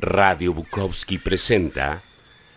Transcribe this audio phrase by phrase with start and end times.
[0.00, 2.00] Radio Bukowski presenta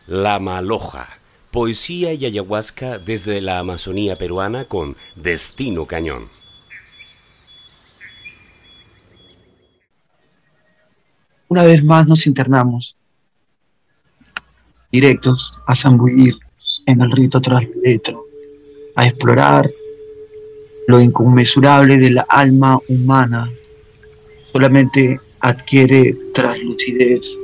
[0.06, 1.08] La Maloja,
[1.52, 6.28] poesía y ayahuasca desde la Amazonía peruana con Destino Cañón.
[11.48, 12.96] Una vez más nos internamos,
[14.92, 16.38] directos a zambullir
[16.86, 18.18] en el rito tras letra,
[18.96, 19.68] a explorar
[20.88, 23.52] lo inconmensurable de la alma humana.
[24.52, 27.38] Solamente adquiere traslucidez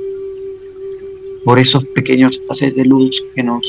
[1.44, 3.66] por esos pequeños haces de luz que nos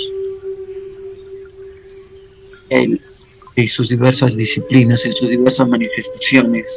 [2.69, 2.99] él
[3.55, 6.69] y sus diversas disciplinas, en sus diversas manifestaciones,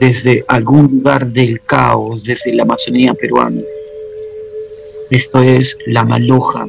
[0.00, 3.60] desde algún lugar del caos, desde la Amazonía peruana.
[5.10, 6.68] Esto es La Maloja.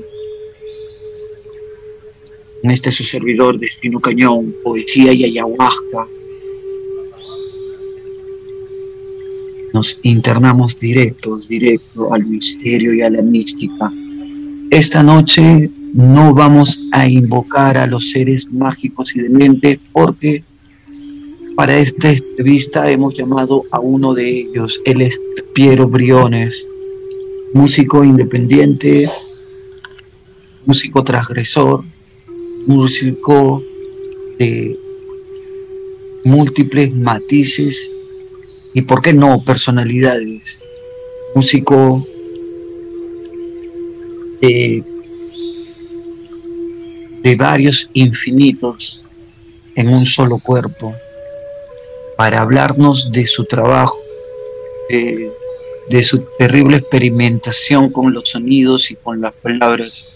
[2.63, 6.07] En este su servidor, Destino Cañón, poesía y ayahuasca,
[9.75, 13.91] nos internamos directos, directo al misterio y a la mística.
[14.71, 20.45] Esta noche no vamos a invocar a los seres mágicos y dementes porque
[21.57, 25.19] para esta entrevista hemos llamado a uno de ellos, él es
[25.53, 26.65] Piero Briones,
[27.53, 29.09] músico independiente,
[30.65, 31.83] músico transgresor,
[32.65, 33.61] músico
[34.39, 34.79] de
[36.23, 37.91] múltiples matices
[38.75, 40.59] y por qué no personalidades,
[41.33, 42.05] músico
[44.41, 44.83] de,
[47.23, 49.01] de varios infinitos
[49.77, 50.93] en un solo cuerpo,
[52.17, 53.97] para hablarnos de su trabajo,
[54.89, 60.09] de, su terrible experimentación con los sonidos y con las palabras.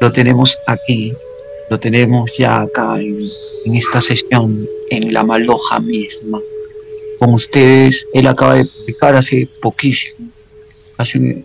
[0.00, 1.12] Lo tenemos aquí,
[1.68, 6.40] lo tenemos ya acá en esta sesión, en la maloja misma
[7.18, 8.06] con ustedes.
[8.14, 10.28] Él acaba de publicar hace poquísimo,
[10.98, 11.44] hace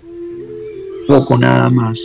[1.08, 2.00] poco nada más,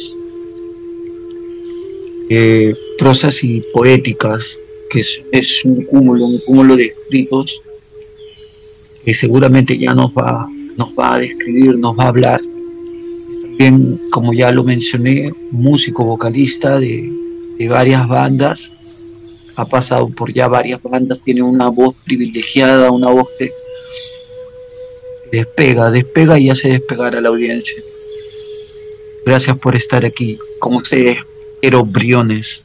[2.30, 4.58] eh, prosas y poéticas,
[4.90, 5.02] que
[5.32, 7.60] es, un cúmulo, un cúmulo de escritos
[9.04, 12.40] que seguramente ya nos va, nos va a describir, nos va a hablar.
[13.42, 17.12] También, como ya lo mencioné, músico, vocalista de,
[17.58, 18.74] de varias bandas,
[19.56, 23.50] ha pasado por ya varias bandas, tiene una voz privilegiada, una voz que
[25.30, 27.80] despega, despega y hace despegar a la audiencia.
[29.26, 31.18] Gracias por estar aquí con ustedes,
[31.62, 32.64] Ero Briones.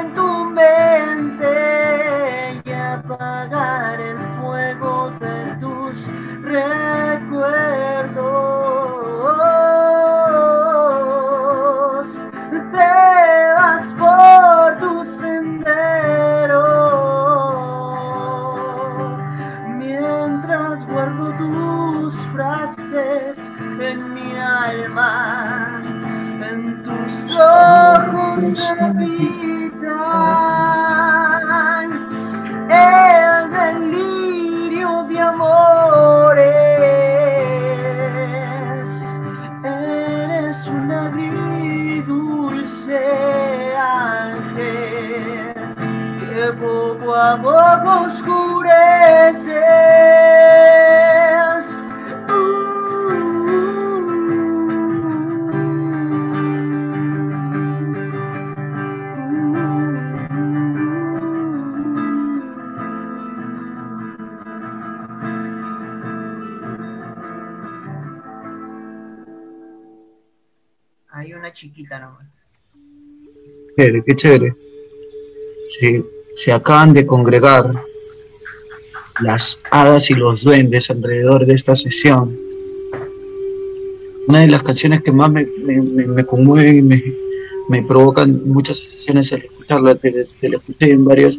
[28.61, 29.30] agridulce ángel.
[71.61, 72.25] Chiquita nomás.
[73.77, 74.53] Chévere, qué chévere.
[75.69, 76.03] Se,
[76.33, 77.71] se acaban de congregar
[79.21, 82.35] las hadas y los duendes alrededor de esta sesión.
[84.27, 87.15] Una de las canciones que más me, me, me, conmueven y me,
[87.69, 90.11] me, provocan muchas sesiones al escucharla, te,
[90.41, 91.35] la escuché en varias,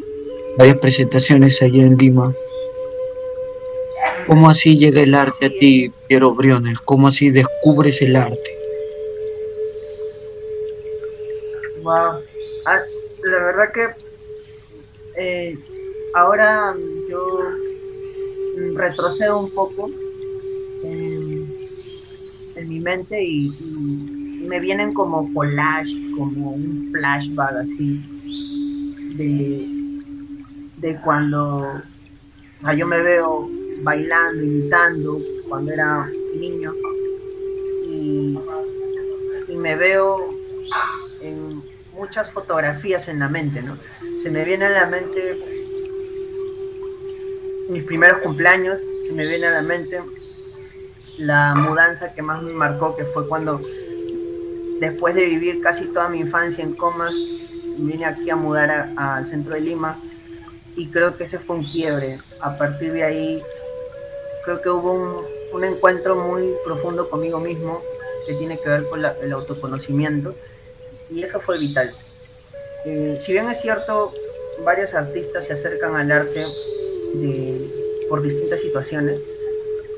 [0.57, 2.33] varias presentaciones allá en Lima.
[4.29, 6.79] ¿Cómo así llega el arte a ti, Piero Briones?
[6.85, 8.62] ¿Cómo así descubres el arte?
[11.83, 12.23] Wow.
[12.67, 12.81] Ah,
[13.25, 13.89] la verdad que
[15.17, 15.59] eh,
[16.15, 16.77] ahora
[17.09, 17.41] yo
[18.75, 19.91] retrocedo un poco
[20.85, 23.51] en, mi mente y,
[24.47, 28.03] me vienen como collage, como un flashback así
[29.17, 29.67] de,
[30.77, 31.81] de cuando
[32.77, 33.49] yo me veo
[33.83, 35.19] bailando, imitando
[35.49, 36.75] cuando era niño
[37.87, 38.39] y,
[39.49, 40.19] y me veo
[41.21, 41.72] en
[42.03, 43.77] muchas fotografías en la mente, ¿no?
[44.25, 45.39] Se me viene a la mente
[47.69, 50.01] mis primeros cumpleaños, se me viene a la mente
[51.17, 53.61] la mudanza que más me marcó, que fue cuando
[54.81, 57.15] después de vivir casi toda mi infancia en Comas,
[57.79, 59.97] vine aquí a mudar al centro de Lima
[60.75, 62.19] y creo que ese fue un quiebre.
[62.41, 63.43] A partir de ahí,
[64.45, 67.81] creo que hubo un, un encuentro muy profundo conmigo mismo
[68.27, 70.35] que tiene que ver con el autoconocimiento
[71.13, 71.95] y eso fue vital.
[72.85, 74.13] Eh, si bien es cierto,
[74.65, 76.47] varios artistas se acercan al arte
[78.09, 79.21] por distintas situaciones,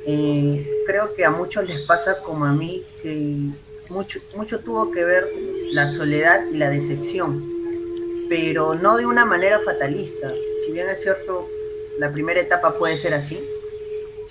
[0.06, 3.36] eh, creo que a muchos les pasa como a mí, que
[3.88, 5.28] mucho, mucho tuvo que ver
[5.72, 7.42] la soledad y la decepción,
[8.28, 10.32] pero no de una manera fatalista.
[10.64, 11.48] Si bien es cierto,
[11.98, 13.40] la primera etapa puede ser así,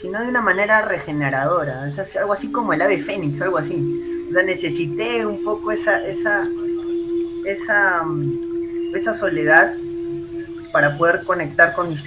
[0.02, 4.28] sino de una manera regeneradora, es algo así como el ave fénix, algo así.
[4.30, 6.46] O sea, necesité un poco esa, esa,
[7.46, 8.04] esa,
[8.96, 9.74] esa soledad
[10.72, 12.04] para poder conectar con mis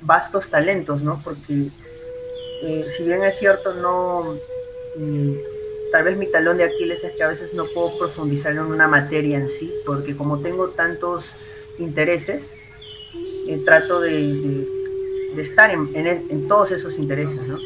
[0.00, 1.20] vastos talentos, ¿no?
[1.22, 1.68] Porque
[2.62, 4.36] eh, si bien es cierto, no,
[4.96, 5.32] mm,
[5.92, 8.88] tal vez mi talón de Aquiles es que a veces no puedo profundizar en una
[8.88, 11.24] materia en sí, porque como tengo tantos
[11.78, 12.42] intereses,
[13.48, 14.66] eh, trato de,
[15.36, 17.58] estar en, en, todos esos intereses, ¿no?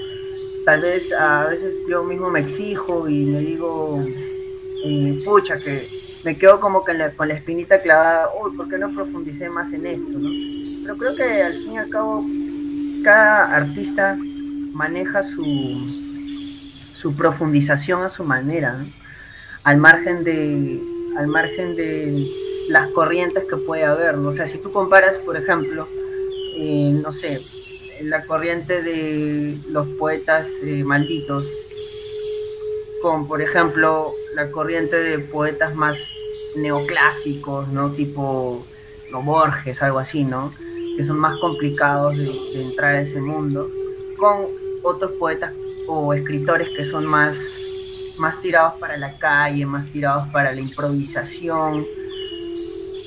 [0.65, 4.05] Tal vez a veces yo mismo me exijo y me digo,
[4.85, 5.98] eh, pucha, que
[6.29, 9.87] me quedo como que con la espinita clavada, uy, ¿por qué no profundicé más en
[9.87, 10.11] esto?
[10.11, 10.29] ¿no?
[10.83, 12.23] Pero creo que al fin y al cabo
[13.03, 14.15] cada artista
[14.75, 15.87] maneja su,
[16.93, 18.77] su profundización a su manera,
[19.65, 20.79] al margen de
[21.17, 22.27] al margen de
[22.69, 24.19] las corrientes que puede haber.
[24.19, 24.29] ¿no?
[24.29, 25.89] O sea, si tú comparas, por ejemplo,
[26.59, 27.41] eh, no sé,
[28.03, 31.43] la corriente de los poetas eh, malditos,
[33.01, 35.97] con, por ejemplo, la corriente de poetas más
[36.63, 37.91] neoclásicos, ¿no?
[37.91, 38.65] Tipo
[39.13, 40.53] Borges, algo así, ¿no?
[40.97, 43.69] Que son más complicados de, entrar a ese mundo,
[44.17, 44.47] con
[44.83, 45.53] otros poetas
[45.87, 47.37] o escritores que son más,
[48.19, 51.87] más tirados para la calle, más tirados para la improvisación,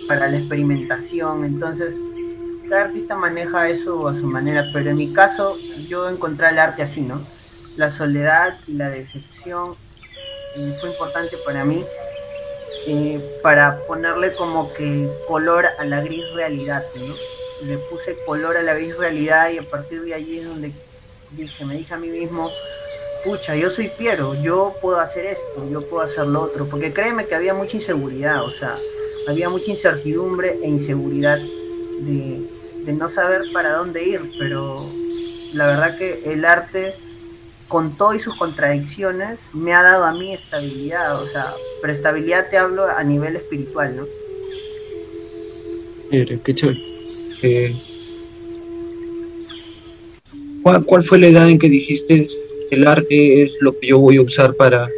[0.08, 1.46] para la experimentación.
[1.46, 1.94] Entonces,
[2.70, 6.84] cada artista maneja eso a su manera, pero en mi caso yo encontré el arte
[6.84, 7.22] así, ¿no?
[7.78, 9.76] La soledad y la decepción
[10.80, 11.84] fue importante para mí
[12.88, 17.14] eh, para ponerle como que color a la gris realidad, ¿no?
[17.68, 20.72] Le puse color a la gris realidad y a partir de allí es donde
[21.66, 22.52] me dije a mí mismo,
[23.24, 27.26] pucha, yo soy Piero, yo puedo hacer esto, yo puedo hacer lo otro, porque créeme
[27.26, 28.76] que había mucha inseguridad, o sea,
[29.30, 34.76] había mucha incertidumbre e inseguridad de no saber para dónde ir, pero
[35.54, 36.96] la verdad que el arte
[37.72, 42.50] con todo y sus contradicciones, me ha dado a mí estabilidad, o sea, pero estabilidad
[42.50, 44.06] te hablo a nivel espiritual, ¿no?
[46.12, 46.82] qué chévere.
[47.44, 47.74] Eh,
[50.64, 52.28] ¿cuál, fue la edad en que dijiste
[52.72, 54.90] el arte es lo que yo voy a usar para,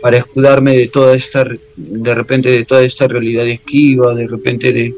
[0.00, 1.46] para escudarme de toda esta,
[1.76, 4.94] de repente de toda esta realidad esquiva, de repente de,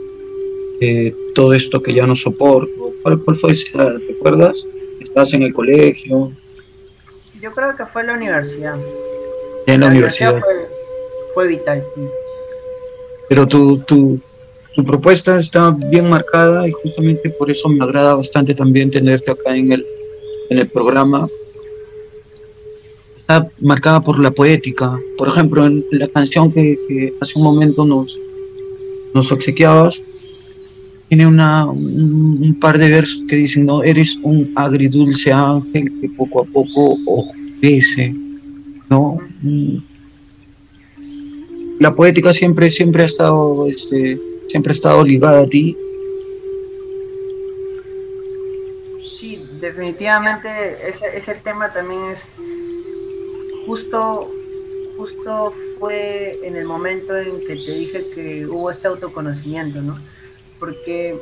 [1.34, 2.92] todo esto que ya no soporto?
[3.02, 4.00] ¿Cuál, cuál fue esa edad?
[4.06, 4.56] ¿Recuerdas?
[5.00, 6.32] ¿Estás en el colegio?
[7.40, 8.76] Yo creo que fue la universidad.
[9.66, 10.40] En la, universidad.
[11.32, 11.82] fue, vital.
[13.28, 14.20] Pero tu, tu,
[14.74, 19.56] tu propuesta está bien marcada y justamente por eso me agrada bastante también tenerte acá
[19.56, 19.86] en el,
[20.50, 21.28] en el programa.
[23.16, 24.98] Está marcada por la poética.
[25.16, 28.18] Por ejemplo, en la canción que, que hace un momento nos,
[29.14, 30.02] nos obsequiabas,
[31.10, 36.42] tiene una, un, par de versos que dicen, no, eres un agridulce ángel que poco
[36.42, 38.14] a poco oscurece,
[38.88, 39.18] ¿no?
[41.80, 45.76] la poética siempre, siempre ha estado, este, siempre ha estado ligada a ti.
[49.16, 50.48] Sí, definitivamente
[50.88, 52.20] ese, ese tema también es
[53.66, 54.30] justo,
[54.96, 59.98] justo fue en el momento en que te dije que hubo este autoconocimiento, ¿no?
[60.60, 61.16] Porque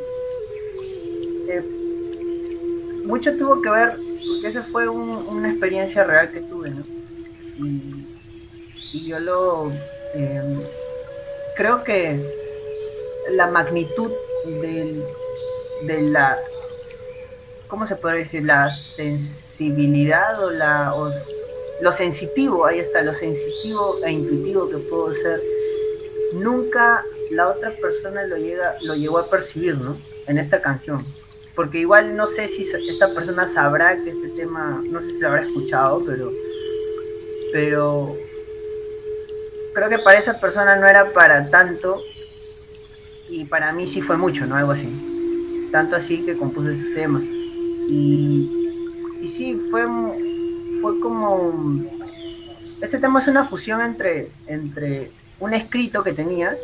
[1.49, 1.63] eh,
[3.05, 6.85] mucho tuvo que ver, porque esa fue una experiencia real que tuve, ¿no?
[7.57, 9.71] Y, yo lo
[10.15, 10.61] em,
[11.57, 12.19] creo que
[13.31, 14.11] la magnitud
[14.63, 15.03] del,
[15.83, 16.39] de la
[17.69, 18.45] ¿cómo se puede decir?
[18.45, 20.93] la sensibilidad o la
[21.81, 25.41] lo sensitivo, ahí está, lo sensitivo e intuitivo que puedo ser,
[26.33, 29.97] nunca la otra persona lo llega, lo llegó a percibir, ¿no?
[30.27, 31.05] En esta canción.
[31.55, 35.29] Porque igual no sé si esta persona sabrá que este tema, no sé si lo
[35.29, 36.33] habrá escuchado, pero,
[37.53, 38.17] pero
[39.75, 42.03] creo que para esa persona no era para tanto
[43.29, 44.57] y para mí sí fue mucho, ¿no?
[44.57, 44.89] Algo así.
[45.73, 47.21] Tanto así que compuse este tema.
[47.21, 48.51] Y,
[49.21, 49.85] y sí, fue
[50.81, 51.53] fue como...
[52.81, 56.57] Este tema es una fusión entre, entre un escrito que tenía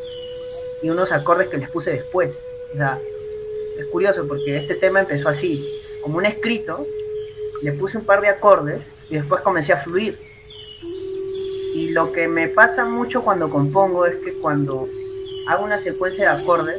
[0.84, 2.30] y unos acordes que les puse después.
[2.74, 3.00] O sea,
[3.78, 5.66] es curioso porque este tema empezó así,
[6.02, 6.86] como un escrito,
[7.62, 10.18] le puse un par de acordes y después comencé a fluir.
[11.74, 14.86] Y lo que me pasa mucho cuando compongo es que cuando
[15.48, 16.78] hago una secuencia de acordes,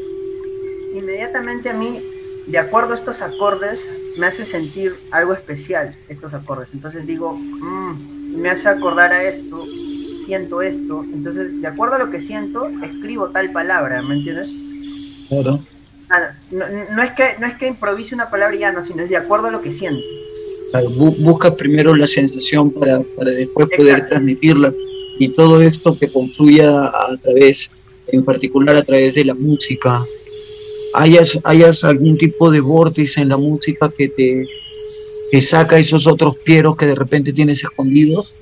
[0.93, 1.99] inmediatamente a mí,
[2.45, 3.79] de acuerdo a estos acordes,
[4.19, 6.69] me hace sentir algo especial estos acordes.
[6.73, 9.65] Entonces digo, mm, me hace acordar a esto,
[10.25, 11.03] siento esto.
[11.03, 14.47] Entonces, de acuerdo a lo que siento, escribo tal palabra, ¿me entiendes?
[15.29, 15.63] Claro.
[16.51, 19.17] no, es que, no es que improvise una palabra y ya no, sino es de
[19.17, 20.01] acuerdo a lo que siento.
[21.19, 24.73] busca primero la sensación para, para después poder transmitirla
[25.17, 27.69] y todo esto que confluya a través,
[28.07, 30.03] en particular a través de la música,
[30.93, 34.45] hayas, hayas algún tipo de vórtice en la música que te
[35.31, 38.33] que saca esos otros pieros que de repente tienes escondidos?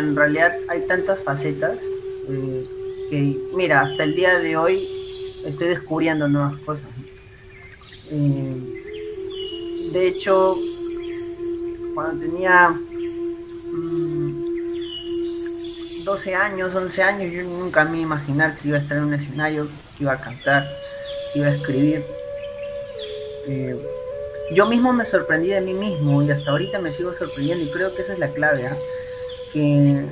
[0.00, 1.78] En realidad hay tantas facetas
[2.28, 2.66] eh,
[3.10, 4.88] que, mira, hasta el día de hoy
[5.44, 6.88] estoy descubriendo nuevas cosas.
[8.10, 8.56] Eh,
[9.92, 10.56] de hecho,
[11.94, 12.74] cuando tenía
[16.04, 19.04] 12 años, 11 años, yo nunca me iba a imaginar que iba a estar en
[19.04, 20.66] un escenario, que iba a cantar,
[21.32, 22.04] que iba a escribir.
[23.46, 23.76] Eh,
[24.54, 27.94] yo mismo me sorprendí de mí mismo y hasta ahorita me sigo sorprendiendo y creo
[27.94, 28.76] que esa es la clave, ¿ah?
[29.52, 30.06] Que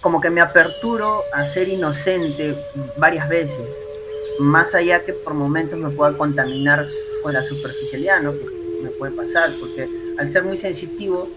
[0.00, 2.56] como que me aperturo a ser inocente
[2.96, 3.68] varias veces,
[4.40, 6.86] más allá que por momentos me pueda contaminar
[7.22, 8.32] con la superficialidad, ¿no?
[8.32, 8.44] que
[8.82, 9.88] me puede pasar, porque
[10.18, 11.28] al ser muy sensitivo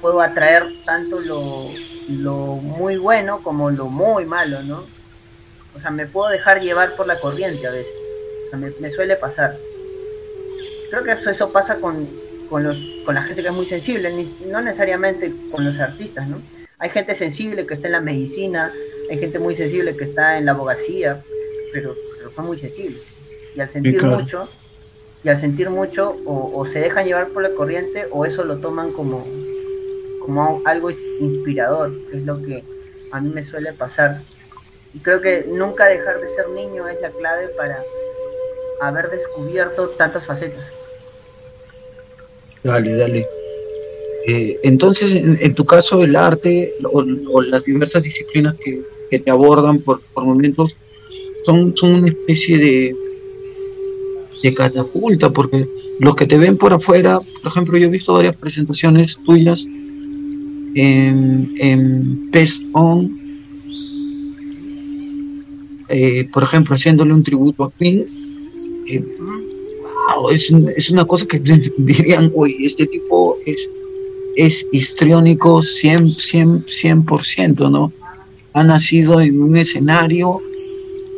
[0.00, 4.84] puedo atraer tanto lo, muy bueno como lo muy malo, ¿no?
[5.76, 7.92] O sea, me puedo dejar llevar por la corriente a veces.
[8.46, 9.56] O sea, me, suele pasar.
[10.90, 12.08] Creo que eso, eso pasa con,
[12.50, 12.76] con, los,
[13.06, 16.42] con la gente que es muy sensible, no necesariamente con los artistas, ¿no?
[16.78, 18.72] Hay gente sensible que está en la medicina,
[19.08, 21.22] hay gente muy sensible que está en la abogacía,
[21.72, 23.02] pero, pero son muy sensibles.
[23.54, 24.48] Y al sentir mucho,
[25.22, 28.58] y al sentir mucho, o, o, se dejan llevar por la corriente, o eso lo
[28.58, 29.24] toman como,
[30.20, 32.64] como algo inspirador, que es lo que
[33.12, 34.20] a mí me suele pasar.
[34.92, 37.84] Y creo que nunca dejar de ser niño es la clave para
[38.80, 40.79] haber descubierto tantas facetas.
[42.62, 43.26] Dale, dale.
[44.26, 48.82] Eh, entonces, en, tu caso, el arte o, las diversas disciplinas que,
[49.18, 50.76] te abordan por, momentos
[51.44, 52.94] son, son una especie de,
[54.42, 55.66] de catapulta, porque
[55.98, 59.66] los que te ven por afuera, por ejemplo, yo he visto varias presentaciones tuyas
[60.74, 63.20] en, en Pest On,
[65.88, 68.06] eh, por ejemplo, haciéndole un tributo a Queen.
[68.88, 69.04] Eh,
[70.28, 70.50] es,
[70.90, 71.38] una cosa que
[71.78, 73.70] dirían, oye, este tipo es,
[74.36, 77.92] es histriónico 100%, 100, 100%, ¿no?
[78.52, 80.40] Ha nacido en un escenario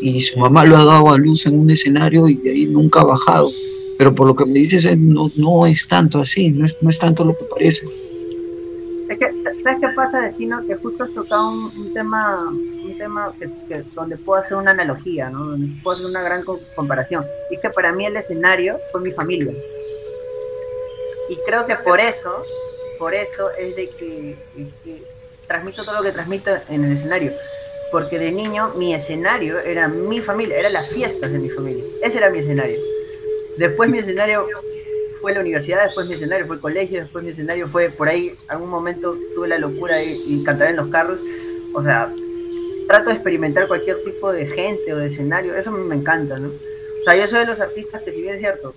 [0.01, 3.01] y su mamá lo ha dado a luz en un escenario y de ahí nunca
[3.01, 3.51] ha bajado.
[3.99, 6.99] Pero por lo que me dices, no, no es tanto así, no es, no es
[6.99, 7.87] tanto lo que parece.
[9.63, 10.65] ¿Sabes qué pasa, Destino?
[10.67, 12.53] Que justo has tocado un tema
[13.69, 15.45] que, donde puedo hacer una analogía, ¿no?
[15.45, 16.45] Donde puedo hacer una gran
[16.75, 17.25] comparación.
[17.51, 19.53] Es que para mí el escenario fue mi familia.
[21.29, 22.45] Y creo que por eso,
[22.99, 24.37] por eso es de que,
[25.47, 27.33] transmito todo lo que transmito en el escenario.
[27.91, 31.85] Porque de niño mi escenario era mi familia, eran las fiestas de mi familia.
[32.03, 32.79] Ese era mi escenario.
[33.59, 34.47] Después mi escenario
[35.21, 38.35] fue la universidad, después mi escenario fue el colegio, después mi escenario fue por ahí,
[38.49, 41.19] algún momento tuve la locura y cantar en los carros.
[41.75, 42.13] O sea,
[42.87, 46.49] trato de experimentar cualquier tipo de gente o de escenario, eso me encanta, ¿no?
[46.49, 48.75] O sea, yo soy de los artistas que si bien cierto,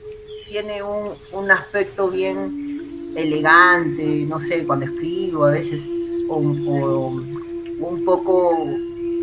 [0.47, 5.81] tiene un, un aspecto bien elegante, no sé, cuando escribo a veces,
[6.29, 8.67] o un poco,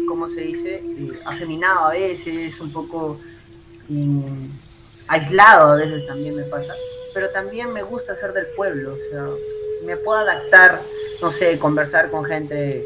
[0.09, 0.75] ¿cómo se dice?
[0.77, 3.19] Eh, afeminado a veces, un poco
[3.89, 4.47] mm,
[5.09, 6.75] aislado a veces también me pasa,
[7.13, 9.27] pero también me gusta ser del pueblo, o sea,
[9.85, 10.81] me puedo adaptar,
[11.21, 12.85] no sé, conversar con gente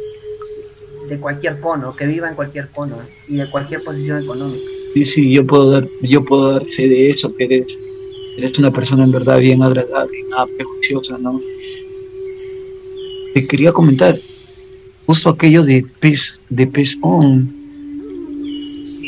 [1.09, 2.99] de cualquier cono, que viva en cualquier cono
[3.29, 4.65] y de cualquier posición económica.
[4.95, 7.79] Sí, sí, yo puedo dar, yo puedo dar fe de eso, que eres,
[8.39, 11.41] eres una persona en verdad bien agradable, nada prejuiciosa, ¿no?
[13.35, 14.19] Te quería comentar,
[15.07, 17.55] justo aquello de pez, de pez on,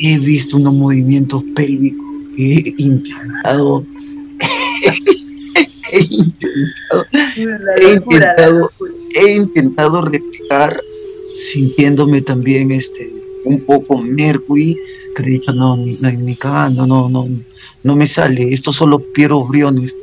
[0.00, 3.84] he visto unos movimientos pélvicos he intentado,
[5.92, 7.04] he intentado,
[7.80, 8.70] he intentado,
[9.14, 10.80] he intentado replicar
[11.38, 13.12] sintiéndome también este
[13.44, 14.76] un poco Mercury,
[15.14, 17.28] que he dicho, no, ni, ni, cagando, no, no,
[17.82, 19.94] no me sale, esto solo Piero Briones.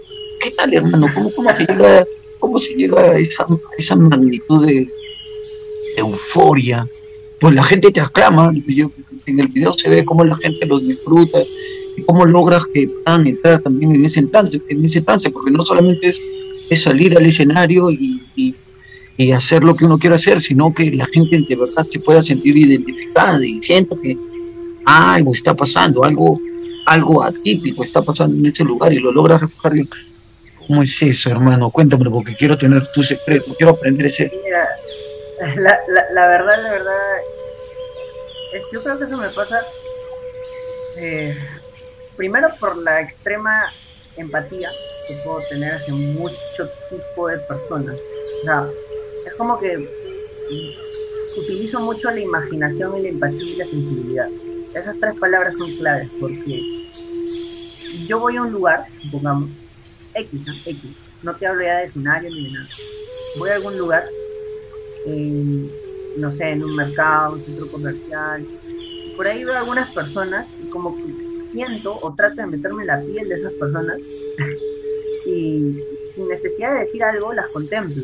[0.42, 1.08] ¿Qué tal, hermano?
[1.14, 2.06] ¿Cómo, cómo se llega,
[2.40, 3.46] cómo se llega a esa,
[3.78, 4.90] esa magnitud de, de
[5.98, 6.88] euforia?
[7.40, 8.92] Pues la gente te aclama, yo,
[9.26, 11.40] en el video se ve cómo la gente los disfruta
[11.98, 15.64] y cómo logras que puedan entrar también en ese trance, en ese trance porque no
[15.64, 16.20] solamente es,
[16.70, 18.56] es salir al escenario y, y
[19.18, 22.22] y hacer lo que uno quiera hacer, sino que la gente de verdad se pueda
[22.22, 24.18] sentir identificada y sienta que
[24.86, 26.40] algo está pasando, algo,
[26.86, 29.74] algo atípico está pasando en ese lugar y lo logra reflejar.
[30.68, 31.70] ¿Cómo es eso, hermano?
[31.70, 34.32] Cuéntame, porque quiero tener tu secreto, quiero aprender ese.
[34.44, 34.68] Mira,
[35.58, 35.80] la,
[36.14, 36.94] la, verdad, la verdad,
[38.74, 39.62] yo creo que eso me pasa
[40.98, 41.38] eh,
[42.16, 43.66] primero por la extrema
[44.18, 44.70] empatía
[45.08, 47.96] que puedo tener hacia mucho tipo de personas.
[47.96, 48.70] O sea,
[49.26, 49.88] es como que
[51.38, 54.30] utilizo mucho la imaginación y la empatía y la sensibilidad.
[54.74, 56.62] Esas tres palabras son claves porque
[58.08, 59.50] yo voy a un lugar, supongamos,
[60.14, 60.54] X, ¿no?
[60.66, 60.82] X,
[61.24, 62.70] no te hablo ya de escenario ni de nada.
[63.38, 64.06] Voy a algún lugar,
[66.18, 68.46] no sé, en un mercado, un centro comercial,
[69.16, 72.88] por ahí veo a algunas personas y como que siento o trato de meterme en
[72.88, 73.98] la piel de esas personas
[75.26, 75.74] y
[76.14, 78.04] sin necesidad de decir algo las contemplo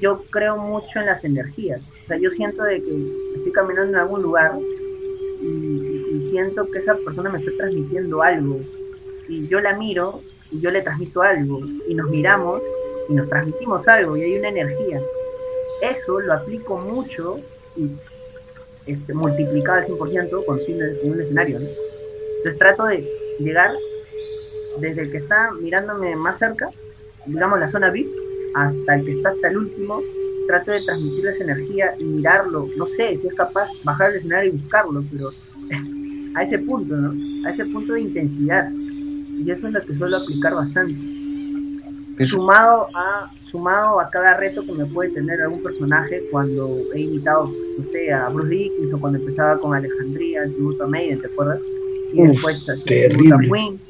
[0.00, 1.82] yo creo mucho en las energías.
[2.04, 2.96] O sea, yo siento de que
[3.36, 4.52] estoy caminando en algún lugar
[5.42, 8.60] y, siento que esa persona me está transmitiendo algo.
[9.28, 11.60] Y yo la miro y yo le transmito algo.
[11.88, 12.60] Y nos miramos
[13.08, 15.00] y nos transmitimos algo y hay una energía.
[15.80, 17.38] Eso lo aplico mucho
[17.76, 17.90] y
[18.86, 21.60] este, multiplicado al 100% con en un escenario.
[21.60, 21.66] ¿no?
[22.38, 23.06] Entonces trato de
[23.38, 23.72] llegar
[24.78, 26.70] desde el que está mirándome más cerca,
[27.24, 28.25] digamos la zona VIP,
[28.56, 30.00] hasta el que está hasta el último,
[30.46, 34.50] trato de transmitir esa energía y mirarlo, no sé si es capaz bajar el escenario
[34.50, 35.30] y buscarlo, pero
[36.34, 37.46] a ese punto, ¿no?
[37.46, 38.70] A ese punto de intensidad.
[39.44, 40.96] Y eso es lo que suelo aplicar bastante.
[42.26, 47.52] Sumado a, sumado a cada reto que me puede tener algún personaje cuando he imitado,
[47.78, 51.26] no sé, a Bruce Dickens o cuando empezaba con Alejandría, el tributo a Maiden, ¿te
[51.26, 51.60] acuerdas?
[52.14, 53.48] Y Uf, después terrible.
[53.50, 53.80] Queen.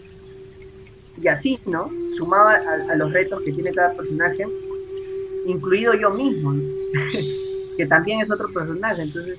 [1.22, 1.88] Y así, ¿no?
[2.16, 4.46] Sumado a, los retos que tiene cada personaje,
[5.46, 6.54] incluido yo mismo,
[7.76, 9.38] que también es otro personaje, entonces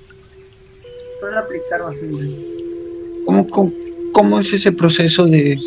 [1.20, 2.36] suelo aplicar bastante.
[3.24, 3.72] ¿Cómo, cómo,
[4.12, 5.58] cómo es ese proceso de,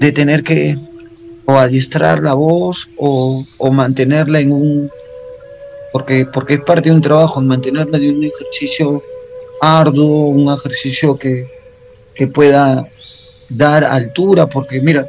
[0.00, 0.76] de tener que
[1.46, 4.90] o adiestrar la voz o, o, mantenerla en un
[5.92, 9.00] porque porque es parte de un trabajo mantenerla de un ejercicio
[9.60, 11.48] arduo un ejercicio que,
[12.14, 12.88] que pueda
[13.48, 15.06] dar altura porque mira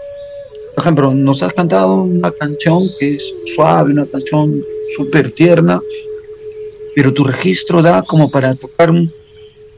[0.77, 4.63] por ejemplo nos has cantado una canción que es suave una canción
[4.95, 5.81] súper tierna
[6.95, 9.11] pero tu registro da como para tocar un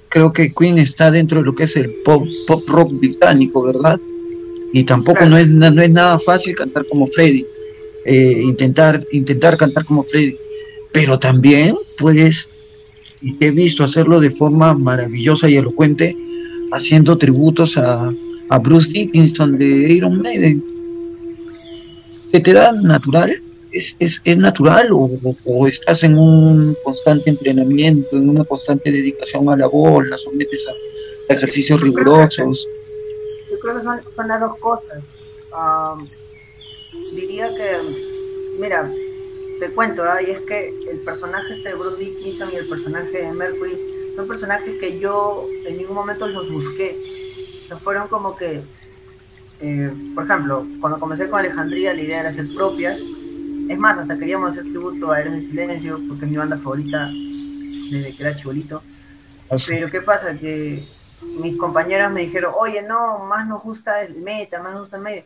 [0.10, 3.98] creo que Queen está dentro de lo que es el pop, pop rock británico, ¿verdad?
[4.74, 5.32] Y tampoco claro.
[5.32, 7.46] no, es, no es nada fácil cantar como Freddy,
[8.06, 10.36] eh, intentar, intentar cantar como Freddy,
[10.92, 12.48] pero también puedes,
[13.22, 16.18] y te he visto hacerlo de forma maravillosa y elocuente,
[16.72, 18.14] haciendo tributos a,
[18.50, 20.69] a Bruce Dickinson de Iron Maiden.
[22.32, 23.42] ¿Se te da natural?
[23.72, 25.10] ¿Es, es, es natural o,
[25.46, 30.68] o, estás en un constante entrenamiento, en una constante dedicación a la voz, la sometes
[30.68, 32.68] a, a ejercicios rigurosos?
[33.52, 35.04] Yo creo que son, son las dos cosas.
[35.52, 36.08] Um,
[37.16, 37.78] diría que,
[38.60, 38.92] mira,
[39.60, 40.26] te cuento, ¿eh?
[40.28, 43.78] y es que el personaje este de Bruce Dickinson y el personaje de Mercury
[44.16, 47.00] son personajes que yo en ningún momento los busqué.
[47.66, 48.62] O sea, fueron como que
[49.62, 53.00] eh, por ejemplo, cuando comencé con Alejandría, la idea era hacer propias.
[53.70, 57.10] Es más, hasta queríamos hacer tributo a Héroes de Silencio, porque es mi banda favorita
[57.92, 58.82] desde que era chibolito.
[59.52, 60.34] Ah, Pero ¿qué pasa?
[60.34, 60.88] Que
[61.22, 65.04] mis compañeras me dijeron, oye, no, más nos gusta el meta, más nos gusta el
[65.04, 65.24] medio.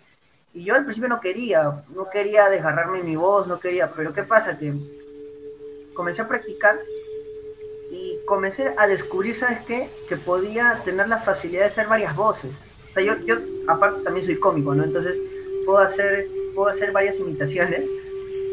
[0.54, 4.24] Y yo al principio no quería, no quería desgarrarme mi voz, no quería, pero ¿qué
[4.24, 4.58] pasa?
[4.58, 4.74] Que
[5.93, 6.78] comencé a practicar
[7.91, 9.89] y comencé a descubrir, ¿sabes qué?
[10.10, 12.72] Que podía tener la facilidad de hacer varias voces.
[12.93, 14.84] O sea, yo, yo aparte también soy cómico, ¿no?
[14.84, 15.17] Entonces
[15.65, 17.82] puedo hacer, puedo hacer varias imitaciones.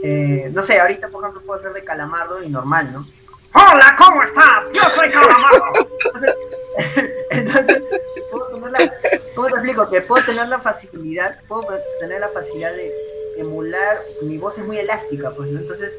[0.03, 3.07] Eh, no sé, ahorita por ejemplo puedo hacer de calamardo y normal, ¿no?
[3.53, 4.65] Hola, ¿cómo estás?
[4.73, 5.89] Yo soy calamardo.
[7.31, 7.83] Entonces,
[8.31, 8.93] ¿puedo tener la,
[9.35, 9.91] ¿cómo te explico?
[9.91, 11.67] Que puedo tener la facilidad, puedo
[12.01, 12.95] tener la facilidad de
[13.37, 15.61] emular, mi voz es muy elástica, pues, ¿no?
[15.61, 15.93] Entonces,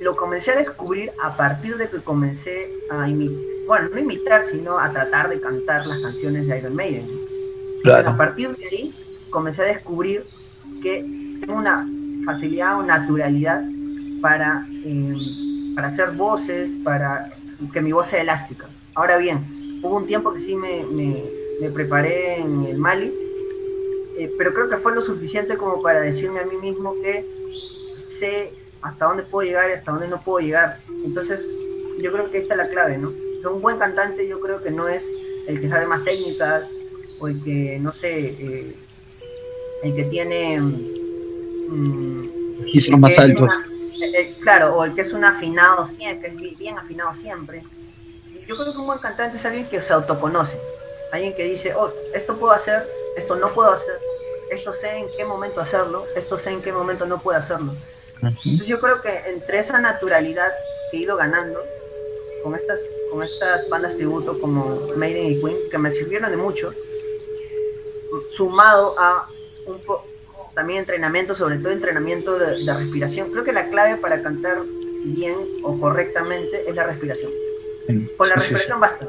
[0.00, 4.78] lo comencé a descubrir a partir de que comencé a imitar, bueno, no imitar, sino
[4.78, 7.06] a tratar de cantar las canciones de Iron Maiden.
[8.04, 8.94] A partir de ahí
[9.30, 10.24] comencé a descubrir
[10.82, 11.04] que
[11.40, 11.86] tengo una
[12.24, 13.62] facilidad o naturalidad
[14.20, 15.14] para, eh,
[15.74, 17.30] para hacer voces, para
[17.72, 18.66] que mi voz sea elástica.
[18.94, 23.12] Ahora bien, hubo un tiempo que sí me, me, preparé en el Mali,
[24.16, 27.26] eh, pero creo que fue lo suficiente como para decirme a mí mismo que
[28.18, 30.78] sé hasta dónde puedo llegar y hasta dónde no puedo llegar.
[31.04, 31.40] Entonces,
[32.00, 33.12] yo creo que esta es la clave, ¿no?
[33.50, 35.02] Un buen cantante yo creo que no es
[35.46, 36.66] el que sabe más técnicas
[37.18, 38.76] o el que, no sé, eh,
[39.82, 40.60] el que tiene...
[40.60, 42.28] Mm,
[42.80, 43.54] son más altos.
[44.00, 47.62] Eh, eh, claro, o el que es un afinado siempre, que es bien afinado siempre.
[48.46, 50.58] Yo creo que un buen cantante es alguien que se autoconoce,
[51.12, 52.84] alguien que dice, oh, esto puedo hacer,
[53.16, 53.94] esto no puedo hacer,
[54.50, 57.74] esto sé en qué momento hacerlo, esto sé en qué momento no puedo hacerlo.
[58.22, 60.52] Entonces yo creo que entre esa naturalidad
[60.90, 61.60] que he ido ganando
[62.42, 62.80] con estas,
[63.10, 66.72] con estas bandas tributo como Maiden y Queen, que me sirvieron de mucho,
[68.36, 69.28] sumado a
[69.66, 69.80] un
[70.54, 73.30] también entrenamiento, sobre todo entrenamiento de, respiración.
[73.30, 74.58] Creo que la clave para cantar
[75.04, 77.30] bien o correctamente es la respiración.
[78.16, 79.06] Con la respiración basta.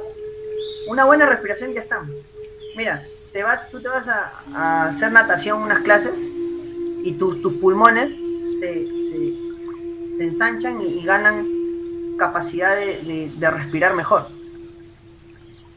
[0.88, 2.04] Una buena respiración ya está.
[2.76, 6.14] Mira, te vas, tú te vas a, hacer natación unas clases
[7.04, 8.12] y tus pulmones
[8.60, 9.01] se,
[10.26, 11.48] ensanchan y, ganan
[12.18, 14.28] capacidad de, respirar mejor.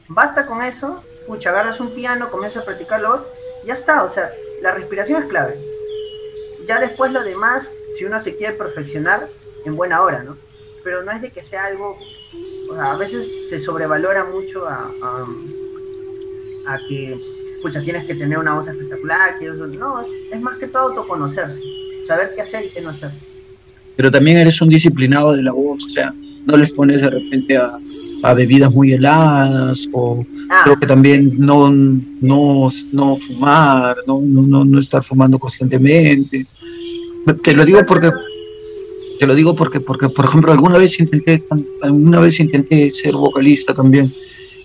[0.09, 3.25] Basta con eso, pucha, agarras un piano, comienzas a practicarlo,
[3.65, 4.31] ya está, o sea,
[4.61, 5.59] la respiración es clave.
[6.69, 9.29] Ya después lo demás, si uno se quiere perfeccionar,
[9.65, 10.37] en buena hora, ¿no?
[10.83, 11.99] Pero no es de que sea algo,
[12.71, 14.91] o sea, a veces se sobrevalora mucho a,
[16.67, 17.19] a, que,
[17.63, 21.63] pucha, tienes que tener una voz espectacular, que no, es más que todo autoconocerse,
[22.07, 23.11] saber qué hacer y qué no hacer
[23.97, 26.15] pero también eres un disciplinado de la voz, o sea,
[26.47, 27.71] no les pones de repente a,
[28.35, 30.63] bebidas muy heladas o ah.
[30.65, 36.47] creo que también no, no, no fumar, no, no, no estar fumando constantemente.
[37.43, 38.11] Te lo digo porque
[39.19, 41.45] te lo digo porque porque por ejemplo alguna vez intenté
[41.83, 44.11] alguna vez intenté ser vocalista también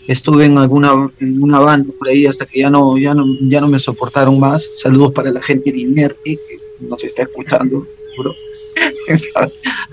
[0.08, 3.62] estuve en alguna en una banda por ahí hasta que ya no ya no ya
[3.62, 8.34] no me soportaron más saludos para la gente de Inerte que nos está escuchando seguro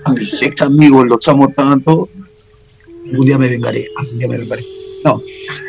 [0.05, 2.09] a mis ex amigos los amo tanto,
[3.05, 4.65] algún día me vengaré, algún día me vengaré.
[5.03, 5.21] No,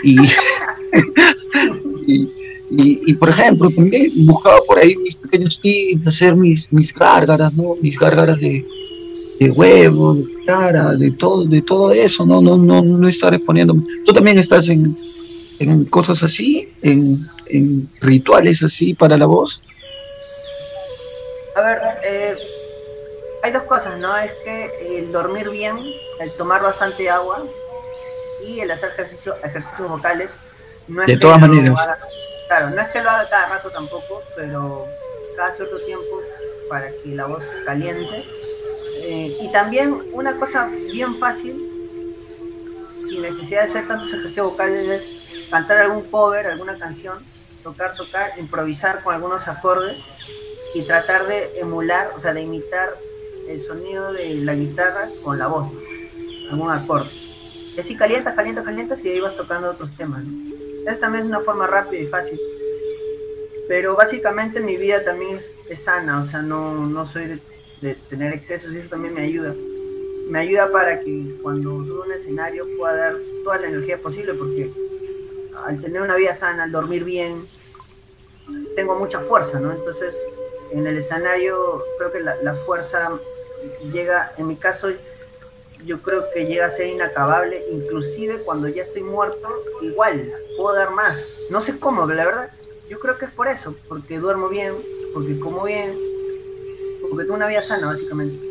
[0.02, 0.18] y,
[2.70, 7.76] y, por ejemplo, también buscaba por ahí mis pequeños tips, hacer mis, mis gárgaras, ¿no?
[7.81, 8.64] Mis gárgaras de,
[9.40, 13.74] de huevo, de cara, de todo, de todo eso, no, no, no, no estar exponiendo.
[14.04, 14.96] Tú también estás en,
[15.59, 19.62] en cosas así, en, en rituales así para la voz.
[21.57, 22.35] A ver, eh,
[23.42, 24.16] hay dos cosas, ¿no?
[24.16, 25.79] Es que el dormir bien,
[26.20, 27.44] el tomar bastante agua
[28.44, 30.31] y el hacer ejercicio, ejercicios vocales.
[30.87, 31.74] No es de todas maneras.
[32.48, 34.87] claro, no es que lo haga cada rato tampoco, pero
[35.37, 36.20] cada cierto tiempo
[36.68, 38.24] para que la voz caliente.
[39.03, 41.64] Eh, y también una cosa bien fácil,
[43.09, 47.24] sin necesidad de hacer tantos ejercicios vocales, es cantar algún cover, alguna canción,
[47.62, 49.98] tocar, tocar, improvisar con algunos acordes
[50.74, 52.94] y tratar de emular, o sea, de imitar
[53.48, 55.72] el sonido de la guitarra con la voz,
[56.50, 57.11] algún acorde.
[57.76, 60.22] Y así calientas, calientas, calientas y ahí vas tocando otros temas.
[60.87, 62.38] Esa también es una forma rápida y fácil.
[63.68, 67.40] Pero básicamente mi vida también es, sana, o sea, no, no soy
[67.80, 69.54] de, tener excesos y eso también me ayuda.
[70.28, 74.70] Me ayuda para que cuando subo un escenario pueda dar toda la energía posible, porque
[75.64, 77.46] al tener una vida sana, al dormir bien,
[78.74, 79.72] tengo mucha fuerza, ¿no?
[79.72, 80.14] Entonces,
[80.72, 83.11] en el escenario creo que la, la fuerza
[83.92, 84.88] llega, en mi caso,
[85.85, 89.48] yo creo que llega a ser inacabable, inclusive cuando ya estoy muerto,
[89.83, 91.18] igual, puedo dar más.
[91.50, 92.50] No sé cómo, la verdad,
[92.88, 94.74] yo creo que es por eso, porque duermo bien,
[95.14, 95.92] porque como bien,
[97.09, 98.46] porque tengo una vida sana, básicamente.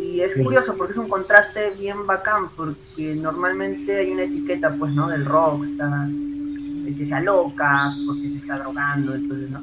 [0.00, 4.92] Y es curioso porque es un contraste bien bacán, porque normalmente hay una etiqueta, pues,
[4.92, 5.08] ¿no?
[5.08, 9.62] Del rockstar, el que se aloca, porque se está drogando, entonces, ¿no?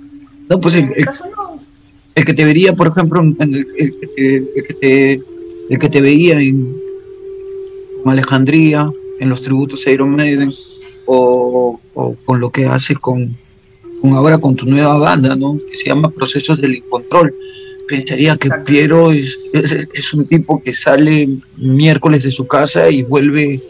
[0.49, 1.59] No, pues el, el, caso, no.
[2.17, 5.21] El que te vería, por ejemplo, el, el, que, te,
[5.69, 6.75] el que te veía en
[8.05, 10.51] Alejandría, en los tributos a Iron Maiden,
[11.05, 13.37] o, o con lo que hace con,
[14.01, 15.59] con, ahora con tu nueva banda, ¿no?
[15.69, 17.31] Que se llama Procesos del Incontrol.
[17.87, 23.03] Pensaría que Piero es, es, es, un tipo que sale miércoles de su casa y
[23.03, 23.61] vuelve,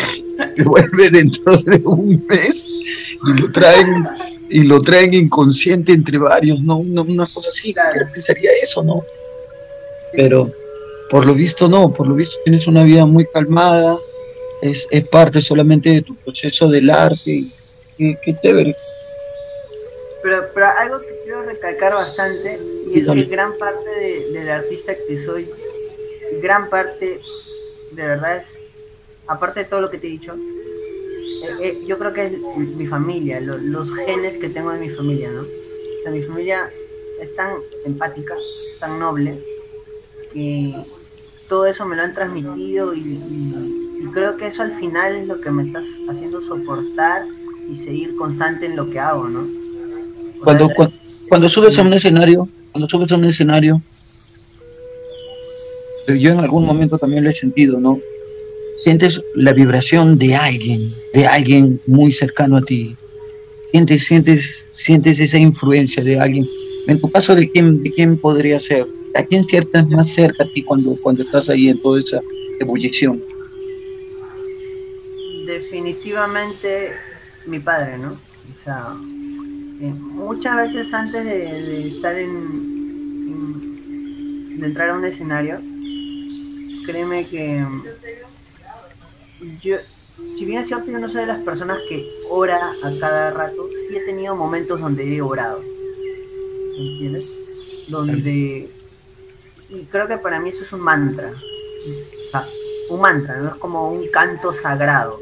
[0.56, 2.66] y vuelve dentro de un mes
[3.26, 4.06] y lo traen
[4.52, 6.76] y lo traen inconsciente entre varios, ¿no?
[6.78, 8.06] Una, una cosa así, claro.
[8.12, 9.02] pensaría eso, ¿no?
[10.12, 10.52] Pero
[11.08, 13.96] por lo visto no, por lo visto tienes una vida muy calmada,
[14.60, 17.50] es, es parte solamente de tu proceso del arte
[17.96, 18.76] y qué chévere.
[20.22, 22.60] Pero, pero algo que quiero recalcar bastante,
[22.92, 25.48] y es que gran parte de, del artista que soy,
[26.42, 27.20] gran parte,
[27.90, 28.44] de verdad es,
[29.26, 30.36] aparte de todo lo que te he dicho,
[31.42, 32.32] eh, eh, yo creo que es
[32.76, 35.42] mi familia, lo, los genes que tengo de mi familia, ¿no?
[35.42, 36.70] O sea, mi familia
[37.20, 38.34] es tan empática,
[38.80, 39.38] tan noble,
[40.32, 40.74] que
[41.48, 45.26] todo eso me lo han transmitido y, y, y creo que eso al final es
[45.26, 47.26] lo que me está haciendo soportar
[47.70, 49.46] y seguir constante en lo que hago, ¿no?
[50.42, 50.96] Cuando, cuando,
[51.28, 53.80] cuando, subes a un escenario, cuando subes a un escenario,
[56.08, 58.00] yo en algún momento también lo he sentido, ¿no?
[58.82, 62.96] Sientes la vibración de alguien, de alguien muy cercano a ti.
[63.70, 66.44] Sientes, sientes, sientes esa influencia de alguien.
[66.88, 68.84] En tu caso, ¿de quién, de quién podría ser?
[69.14, 72.20] ¿A quién sientes más cerca a ti cuando, cuando estás ahí en toda esa
[72.58, 73.22] ebullición?
[75.46, 76.90] Definitivamente
[77.46, 78.14] mi padre, ¿no?
[78.14, 78.96] O sea,
[79.80, 82.30] eh, muchas veces antes de, estar en,
[83.30, 85.60] en, de entrar a un escenario,
[86.84, 87.64] créeme que
[89.62, 89.76] yo,
[90.36, 93.68] si bien es cierto, yo no soy de las personas que ora a cada rato,
[93.88, 95.62] sí he tenido momentos donde he orado.
[96.78, 97.24] ¿Entiendes?
[97.88, 98.68] Donde.
[99.68, 101.30] Y creo que para mí eso es un mantra.
[101.30, 102.46] O sea,
[102.90, 103.48] un mantra, ¿no?
[103.50, 105.18] Es como un canto sagrado.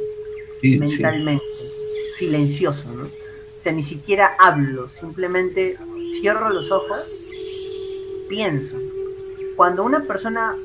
[0.62, 1.44] Sí, mentalmente.
[1.44, 2.26] Sí.
[2.26, 3.04] Silencioso, ¿no?
[3.04, 5.76] O sea, ni siquiera hablo, simplemente
[6.20, 6.98] cierro los ojos,
[8.28, 8.76] pienso.
[9.56, 10.56] Cuando una persona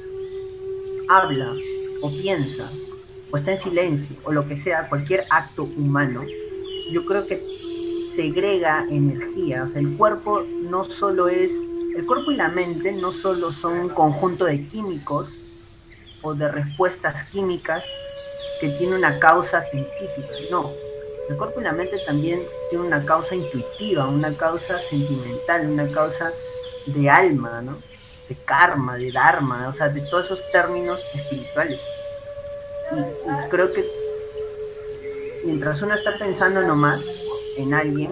[1.09, 1.53] habla
[2.01, 2.71] o piensa
[3.37, 6.23] está en silencio o lo que sea, cualquier acto humano,
[6.91, 7.41] yo creo que
[8.15, 9.69] segrega energía.
[9.75, 11.51] El cuerpo no solo es,
[11.95, 15.29] el cuerpo y la mente no solo son un conjunto de químicos
[16.21, 17.83] o de respuestas químicas
[18.59, 20.71] que tiene una causa científica, no.
[21.29, 26.31] El cuerpo y la mente también tienen una causa intuitiva, una causa sentimental, una causa
[26.85, 27.77] de alma, ¿no?
[28.29, 31.79] De karma, de dharma, o sea, de todos esos términos espirituales.
[32.91, 33.85] Y, creo que
[35.43, 37.01] mientras uno está pensando nomás
[37.57, 38.11] en alguien,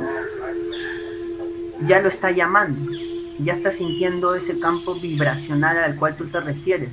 [1.88, 2.92] ya lo está llamando,
[3.40, 6.90] ya está sintiendo ese campo vibracional al cual tú te refieres.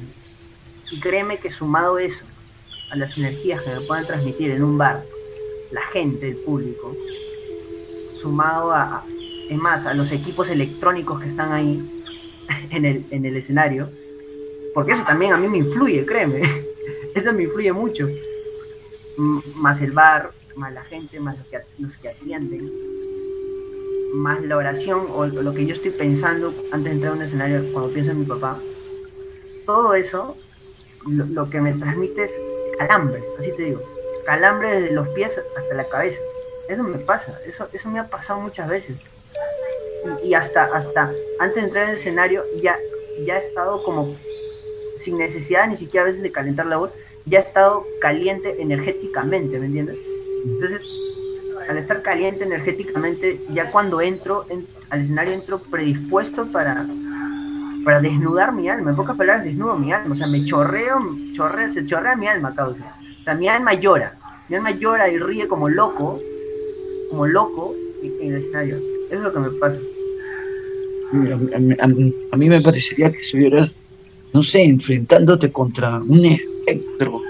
[0.90, 2.24] Y créeme que sumado eso,
[2.90, 5.04] a las energías que me puedan transmitir en un bar,
[5.70, 6.96] la gente, el público,
[8.20, 9.04] sumado a,
[9.48, 11.80] es más, a los equipos electrónicos que están ahí
[12.70, 13.88] en el, en el escenario,
[14.74, 16.69] porque eso también a mí me influye, créeme,
[17.14, 18.08] eso me influye mucho,
[19.56, 22.70] más el bar, más la gente, más los que, los que atienden,
[24.14, 27.72] más la oración o lo que yo estoy pensando antes de entrar a un escenario
[27.72, 28.58] cuando pienso en mi papá,
[29.66, 30.36] todo eso
[31.06, 32.30] lo, lo que me transmite es
[32.78, 36.18] calambre, así te digo calambre desde los pies hasta la cabeza.
[36.68, 38.96] Eso me pasa, eso, eso me ha pasado muchas veces.
[40.22, 42.78] Y, hasta, hasta antes de entrar en escenario ya,
[43.26, 44.14] ya he estado como
[45.04, 46.90] sin necesidad ni siquiera a veces de calentar la voz,
[47.26, 49.96] ya he estado caliente energéticamente, ¿me entiendes?
[50.44, 50.82] Entonces,
[51.68, 56.86] al estar caliente energéticamente, ya cuando entro en, al escenario entro predispuesto para,
[57.84, 58.90] para desnudar mi alma.
[58.90, 60.14] En pocas palabras, desnudo mi alma.
[60.14, 60.98] O sea, me chorreo,
[61.34, 62.94] chorreo se chorrea mi alma, causa.
[63.20, 64.14] O sea, mi alma llora.
[64.48, 66.20] Mi alma llora y ríe como loco,
[67.10, 68.76] como loco en el escenario.
[68.76, 69.78] Eso es lo que me pasa.
[71.12, 73.76] A, a, mí me parecería que estuvieras,
[74.32, 77.20] no sé, enfrentándote contra un espectro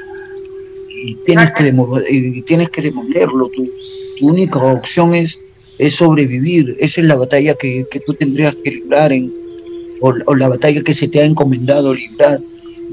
[1.03, 2.05] y tienes, que, demoler,
[2.83, 3.49] demolerlo.
[3.49, 3.71] Tu,
[4.23, 5.41] única opción es,
[5.79, 6.77] es sobrevivir.
[6.79, 9.33] Esa es la batalla que, que tú tendrías que librar en,
[10.01, 12.41] o, la batalla que se te ha encomendado librar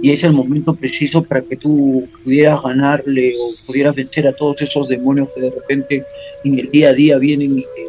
[0.01, 4.61] y es el momento preciso para que tú pudieras ganarle o pudieras vencer a todos
[4.61, 6.03] esos demonios que de repente
[6.43, 7.87] en el día a día vienen y te,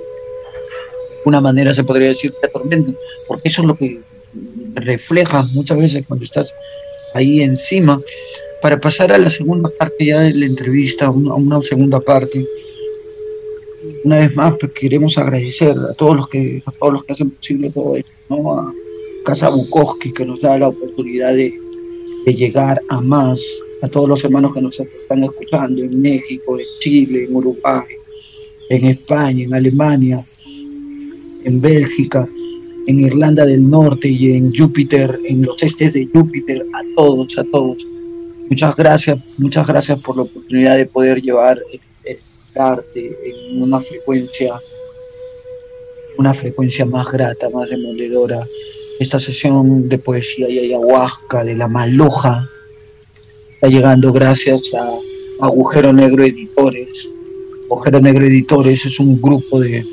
[1.18, 4.00] alguna manera se podría decir te atormentan, porque eso es lo que
[4.80, 6.54] refleja muchas veces cuando estás
[7.14, 8.00] ahí encima.
[8.60, 12.44] Para pasar a la segunda parte ya de la entrevista, a una, segunda parte,
[14.04, 17.30] una vez más pues, queremos agradecer a todos los que a todos los que hacen
[17.30, 18.52] posible todo esto, ¿no?
[18.52, 18.72] a
[19.24, 21.54] Casa Bukowski que nos da la oportunidad de,
[22.26, 23.40] de llegar a más,
[23.82, 27.86] a todos los hermanos que nos están escuchando en México, en Chile, en Uruguay,
[28.70, 30.26] en España, en Alemania,
[31.44, 32.28] en Bélgica,
[32.88, 37.44] en Irlanda del Norte y en Júpiter, en los estes de Júpiter, a todos, a
[37.52, 37.86] todos.
[38.48, 41.80] Muchas gracias, muchas gracias por la oportunidad de poder llevar el,
[42.54, 44.58] arte en una frecuencia,
[46.16, 48.44] una frecuencia más grata, más demoledora.
[48.98, 52.48] Esta sesión de poesía y ayahuasca de la maloja
[53.52, 54.98] está llegando gracias a
[55.46, 57.14] Agujero Negro Editores.
[57.66, 59.84] Agujero Negro Editores es un grupo de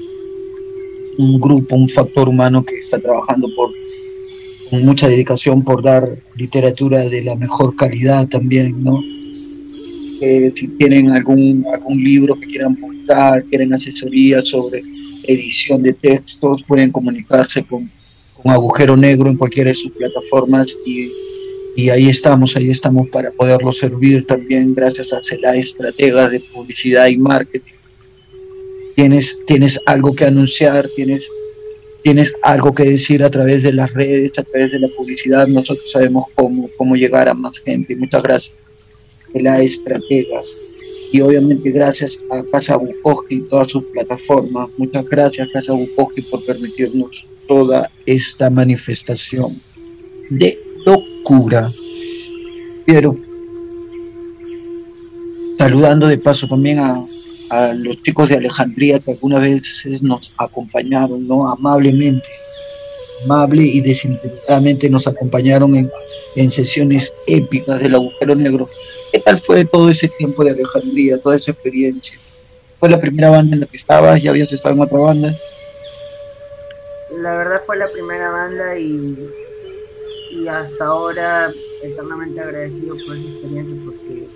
[1.18, 3.72] un grupo, un factor humano que está trabajando por,
[4.70, 9.02] con mucha dedicación por dar literatura de la mejor calidad también, ¿no?
[10.56, 14.82] si tienen algún, algún libro que quieran publicar, quieren asesoría sobre
[15.24, 17.90] edición de textos, pueden comunicarse con,
[18.42, 21.12] con Agujero Negro en cualquiera de sus plataformas y,
[21.76, 27.08] y, ahí estamos, ahí estamos para poderlo servir también gracias a CELA Estrategas de Publicidad
[27.08, 27.75] y Marketing
[28.96, 31.28] tienes, tienes algo que anunciar, tienes,
[32.04, 35.92] tienes algo que decir a través de las redes, a través de la publicidad, nosotros
[35.92, 37.96] sabemos cómo, cómo llegar a más gente.
[37.96, 38.56] Muchas gracias
[39.42, 40.56] las estrategas.
[41.12, 44.70] Y obviamente gracias a Casa Bukowski y todas sus plataformas.
[44.78, 49.62] Muchas gracias Casa Bukowski por permitirnos toda esta manifestación
[50.30, 51.72] de locura.
[52.86, 53.18] Pero
[55.58, 57.06] saludando de paso también a,
[57.50, 61.50] a los chicos de Alejandría que algunas veces nos acompañaron, ¿no?
[61.50, 62.28] Amablemente,
[63.24, 65.92] amable y desinteresadamente nos acompañaron en,
[66.36, 68.70] en sesiones épicas del agujero negro.
[69.12, 72.20] ¿Qué tal fue todo ese tiempo de Alejandría, toda esa experiencia?
[72.80, 74.22] ¿Fue la primera banda en la que estabas?
[74.22, 75.36] ¿Ya habías estado en otra banda?
[77.22, 79.30] La verdad fue la primera banda y,
[80.32, 84.28] y hasta ahora eternamente agradecido por esa experiencia porque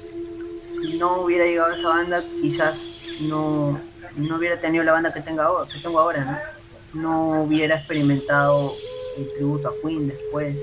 [0.81, 2.88] si no hubiera llegado a esa banda quizás
[3.21, 3.79] no,
[4.15, 6.55] no hubiera tenido la banda que, tenga ahora, que tengo ahora,
[6.93, 7.43] ¿no?
[7.43, 8.73] Hubiera experimentado
[9.17, 10.55] el tributo a Queen después.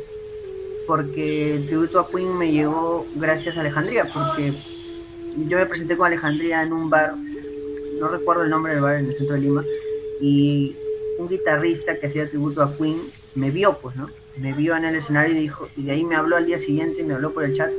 [0.87, 4.53] Porque el tributo a Queen me llegó gracias a Alejandría, porque
[5.49, 7.15] yo me presenté con Alejandría en un bar,
[8.01, 9.65] no recuerdo el nombre del bar en el centro de Lima,
[10.21, 10.77] y
[11.19, 13.01] un guitarrista que hacía tributo a Queen
[13.35, 14.09] me vio, pues, ¿no?
[14.39, 17.03] Me vio en el escenario y dijo, y de ahí me habló al día siguiente,
[17.03, 17.71] me habló por el chat,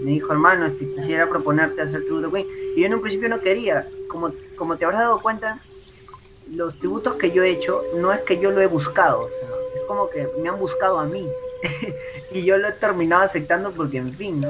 [0.00, 2.46] me dijo, hermano, este, quisiera proponerte hacer tributo a Queen.
[2.76, 5.60] Y yo en un principio no quería, como, como te habrás dado cuenta,
[6.50, 9.28] los tributos que yo he hecho no es que yo lo he buscado,
[9.74, 11.28] es como que me han buscado a mí.
[12.32, 14.48] y yo lo he terminado aceptando porque en fin, ¿no?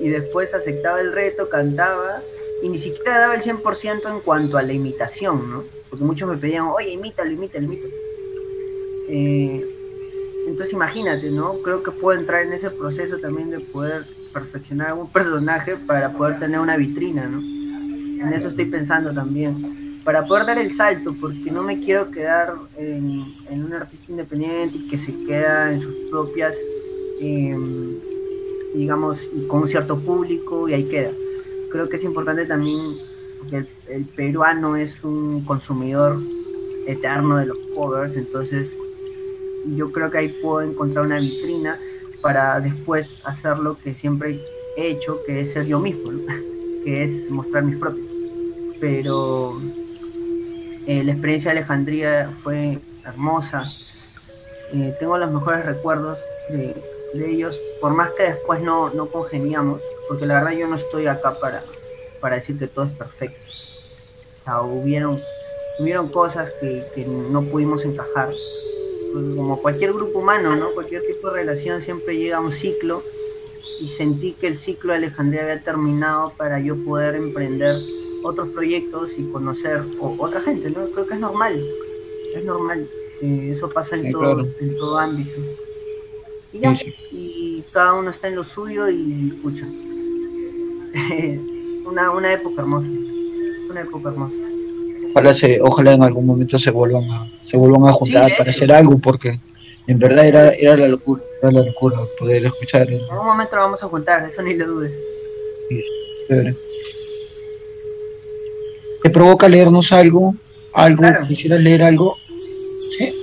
[0.00, 2.20] Y después aceptaba el reto, cantaba
[2.62, 5.64] y ni siquiera daba el 100% en cuanto a la imitación, ¿no?
[5.88, 7.94] Porque muchos me pedían, oye, imítalo, imítalo, imítalo.
[9.08, 9.66] Eh,
[10.46, 11.54] entonces imagínate, ¿no?
[11.62, 16.38] Creo que puedo entrar en ese proceso también de poder perfeccionar un personaje para poder
[16.38, 17.55] tener una vitrina, ¿no?
[18.20, 20.00] En eso estoy pensando también.
[20.04, 24.98] Para poder dar el salto, porque no me quiero quedar en, un artista independiente que
[24.98, 26.54] se queda en sus propias,
[27.20, 27.94] em,
[28.74, 31.10] digamos, con un cierto público y ahí queda.
[31.72, 32.96] Creo que es importante también
[33.50, 36.18] que el, peruano es un consumidor
[36.86, 38.68] eterno de los covers, entonces
[39.76, 41.78] yo creo que ahí puedo encontrar una vitrina
[42.20, 44.40] para después hacer lo que siempre
[44.76, 46.12] he hecho, que es ser yo mismo,
[46.84, 48.05] que es mostrar mis propios
[48.80, 49.60] pero
[50.86, 53.64] eh, la experiencia de Alejandría fue hermosa.
[54.72, 56.18] Eh, tengo los mejores recuerdos
[56.50, 56.74] de,
[57.14, 61.38] ellos, por más que después no, no congeniamos, porque la verdad yo no estoy acá
[61.40, 61.62] para,
[62.20, 63.40] para decir que todo es perfecto.
[64.40, 65.20] O sea, hubieron,
[65.78, 68.28] hubieron cosas que, que no pudimos encajar.
[69.12, 70.72] Pues, como cualquier grupo humano, ¿no?
[70.72, 73.02] Cualquier tipo de relación siempre llega a un ciclo
[73.80, 77.76] y sentí que el ciclo de Alejandría había terminado para yo poder emprender
[78.26, 80.86] otros proyectos y conocer otra gente, ¿no?
[80.90, 81.62] Creo que es normal,
[82.34, 82.88] es normal,
[83.22, 85.40] eh, eso pasa en, todo, en todo ámbito.
[86.52, 86.74] Y ya,
[87.12, 89.66] y cada uno está en lo suyo y escucha.
[91.86, 92.88] una, una época hermosa,
[93.70, 94.34] una época hermosa.
[95.12, 98.72] Ojalá, se, ojalá en algún momento se vuelvan a, se vuelvan a juntar para hacer
[98.72, 99.40] algo, porque
[99.86, 102.90] en verdad era, era la locura, era la locura poder escuchar.
[102.90, 104.92] En algún momento lo vamos a juntar, eso ni lo dudes.
[105.68, 105.82] Sí,
[109.06, 110.34] ¿Te provoca leernos algo?
[110.74, 111.04] ¿Algo?
[111.28, 112.16] ¿Quisieras leer algo?
[112.98, 113.14] ¿Sí?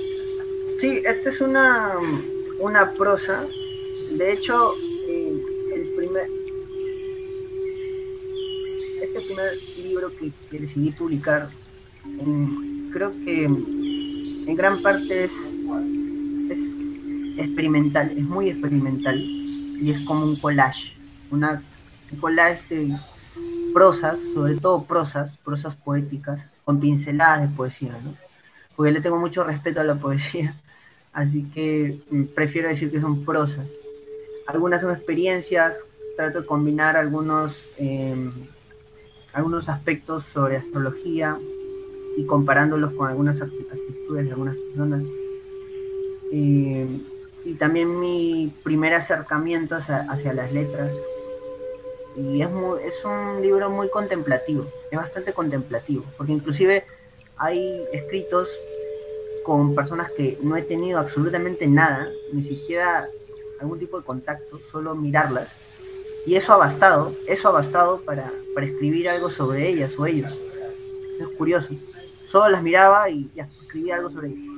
[0.80, 1.92] Sí, esta es una,
[2.58, 3.44] una prosa.
[4.16, 4.72] De hecho,
[5.06, 5.38] eh,
[5.74, 6.26] el primer,
[9.02, 11.50] este primer libro que, decidí publicar,
[12.90, 15.30] creo que en gran parte es,
[16.48, 20.94] es experimental, es muy experimental y es como un collage,
[21.30, 21.62] una,
[22.10, 22.96] un collage de
[23.74, 28.14] prosas, sobre todo prosas, prosas poéticas, con pinceladas de poesía, ¿no?
[28.76, 30.54] Porque le tengo mucho respeto a la poesía,
[31.12, 33.66] así que mm, prefiero decir que son prosas.
[34.46, 35.74] Algunas son experiencias,
[36.16, 38.30] trato de combinar algunos, em,
[39.32, 41.36] algunos aspectos sobre astrología
[42.16, 45.02] y comparándolos con algunas actitudes de algunas personas.
[46.30, 47.00] Em,
[47.44, 50.90] y también mi primer acercamiento hacia las letras,
[52.16, 56.84] y es, es un libro muy contemplativo, es bastante contemplativo, porque inclusive
[57.36, 58.48] hay escritos
[59.44, 63.08] con personas que no he tenido absolutamente nada, ni siquiera
[63.60, 65.48] algún tipo de contacto, solo mirarlas.
[66.26, 70.32] Y eso ha bastado, eso ha bastado para, para escribir algo sobre ellas o ellos.
[71.20, 71.68] Es curioso.
[72.30, 74.54] Solo las miraba y ya, escribía algo sobre ellos.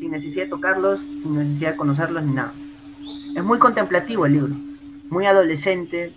[0.00, 2.52] Sin necesidad de tocarlos, sin necesidad de conocerlos ni nada.
[3.36, 4.54] Es muy contemplativo el libro,
[5.10, 6.12] muy adolescente,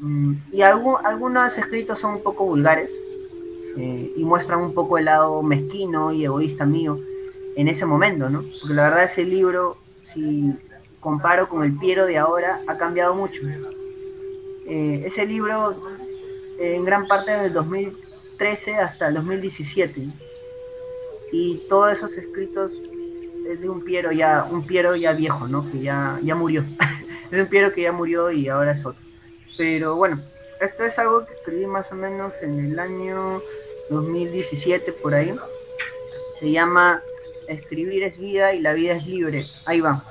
[0.00, 2.88] Mm, y algunos escritos son un poco vulgares
[3.76, 6.98] eh, y muestran un poco el lado mezquino y egoísta mío
[7.56, 8.42] en ese momento, ¿no?
[8.60, 9.76] Porque la verdad ese libro,
[10.14, 10.54] si
[11.00, 13.40] comparo con el Piero de ahora, ha cambiado mucho.
[14.66, 15.74] Eh, ese libro,
[16.58, 20.06] en gran parte del 2013 hasta el 2017,
[21.32, 22.72] y todos esos escritos
[23.48, 25.70] es de un Piero ya, un Piero ya viejo, ¿no?
[25.70, 26.64] Que ya, ya murió.
[27.30, 29.09] es un Piero que ya murió y ahora es otro.
[29.56, 30.22] Pero bueno,
[30.60, 33.40] esto es algo que escribí más o menos en el año
[33.90, 35.34] 2017 por ahí.
[36.38, 37.02] Se llama
[37.48, 39.44] Escribir es vida y la vida es libre.
[39.66, 40.02] Ahí va.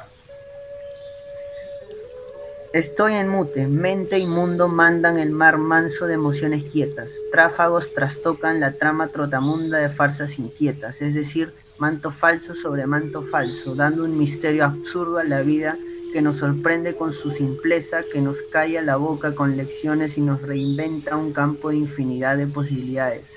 [2.73, 8.59] Estoy en mute, mente y mundo mandan el mar manso de emociones quietas, tráfagos trastocan
[8.59, 14.19] la trama trotamunda de farsas inquietas, es decir, manto falso sobre manto falso, dando un
[14.19, 15.79] misterio absurdo a la vida
[16.11, 20.41] que nos sorprende con su simpleza, que nos calla la boca con lecciones y nos
[20.41, 23.31] reinventa un campo de infinidad de posibilidades.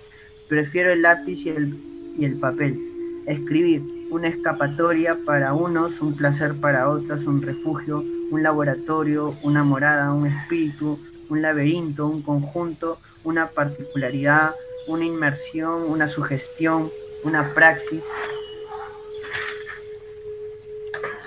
[0.49, 1.77] Prefiero el lápiz y el,
[2.19, 2.79] y el papel.
[3.27, 10.13] Escribir, una escapatoria para unos, un placer para otros, un refugio, un laboratorio, una morada,
[10.13, 10.99] un espíritu,
[11.29, 14.51] un laberinto, un conjunto, una particularidad,
[14.89, 16.91] una inmersión, una sugestión,
[17.25, 18.03] una praxis,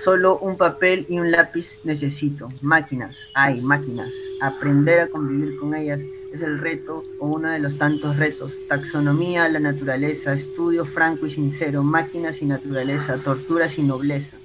[0.06, 2.46] Solo un papel y un lápiz necesito.
[2.62, 4.08] Máquinas, hay máquinas.
[4.40, 5.98] Aprender a convivir con ellas
[6.32, 8.52] es el reto o uno de los tantos retos.
[8.68, 14.36] Taxonomía, la naturaleza, estudio franco y sincero, máquinas y naturaleza, torturas y nobleza.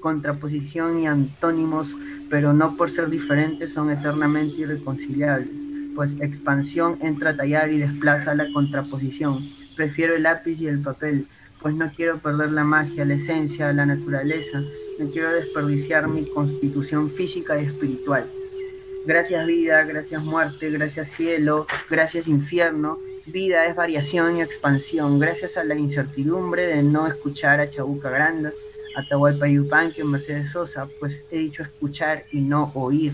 [0.00, 1.86] Contraposición y antónimos,
[2.28, 5.46] pero no por ser diferentes son eternamente irreconciliables,
[5.94, 9.38] pues expansión entra a tallar y desplaza la contraposición.
[9.76, 11.28] Prefiero el lápiz y el papel,
[11.60, 14.62] pues no quiero perder la magia, la esencia, la naturaleza,
[14.98, 18.26] no quiero desperdiciar mi constitución física y espiritual.
[19.06, 22.98] Gracias vida, gracias muerte, gracias cielo, gracias infierno.
[23.26, 25.18] Vida es variación y expansión.
[25.18, 28.52] Gracias a la incertidumbre de no escuchar a Chabuca Granda,
[28.96, 33.12] a Tahualpa Yupanqui o Mercedes Sosa, pues he dicho escuchar y no oír.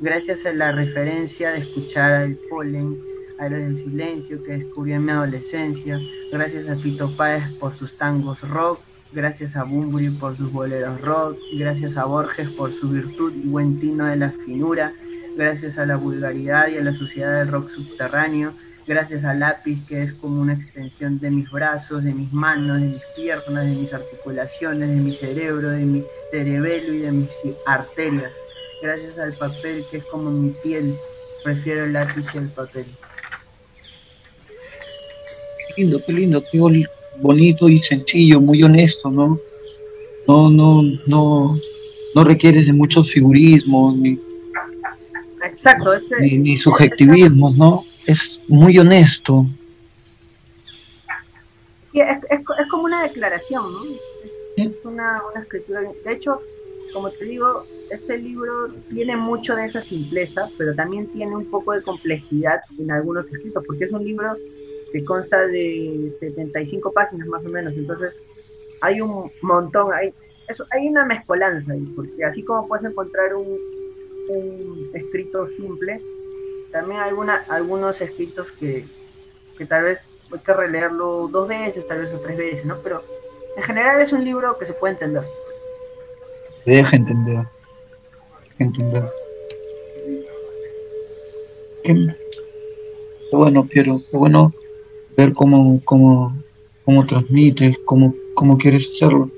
[0.00, 2.98] Gracias a la referencia de escuchar al polen,
[3.40, 5.98] a del silencio que descubrí en mi adolescencia,
[6.30, 8.78] Gracias a Fito Páez por sus tangos rock,
[9.12, 13.80] gracias a Bumburi por sus boleros rock, gracias a Borges por su virtud y buen
[13.80, 14.92] tino de la finura,
[15.36, 18.52] gracias a la vulgaridad y a la suciedad del rock subterráneo,
[18.86, 22.88] gracias al lápiz que es como una extensión de mis brazos, de mis manos, de
[22.88, 27.30] mis piernas, de mis articulaciones, de mi cerebro, de mi cerebelo y de mis
[27.66, 28.32] arterias,
[28.82, 30.94] gracias al papel que es como mi piel,
[31.42, 32.86] prefiero el lápiz y el papel
[35.80, 36.58] lindo, qué lindo, qué
[37.20, 39.38] bonito y sencillo, muy honesto, ¿no?
[40.26, 41.56] No, no, no,
[42.14, 44.18] no requieres de muchos figurismos ni,
[45.44, 47.84] Exacto, ni, subjetivismos, ¿no?
[48.06, 49.46] Es muy honesto.
[51.94, 53.80] es, es, como una declaración, ¿no?
[54.56, 55.80] Es una, una escritura.
[56.04, 56.40] De hecho,
[56.92, 61.72] como te digo, este libro tiene mucho de esa simpleza, pero también tiene un poco
[61.72, 64.36] de complejidad en algunos escritos, porque es un libro
[64.92, 68.14] que consta de 75 páginas más o menos, entonces
[68.80, 70.12] hay un montón, hay,
[70.48, 73.46] eso, hay una mezcolanza ahí, porque así como puedes encontrar un,
[74.28, 76.00] un escrito simple,
[76.72, 78.84] también hay alguna, algunos escritos que,
[79.58, 79.98] que tal vez
[80.32, 82.76] hay que releerlo dos veces, tal vez o tres veces, ¿no?
[82.82, 83.02] Pero
[83.56, 85.22] En general es un libro que se puede entender.
[86.64, 87.44] deja entender.
[88.58, 89.04] entender.
[91.82, 91.94] Qué,
[93.32, 94.52] bueno, Piero, qué bueno
[95.16, 96.36] ver cómo, cómo,
[96.84, 99.30] cómo transmites, cómo, cómo quieres hacerlo.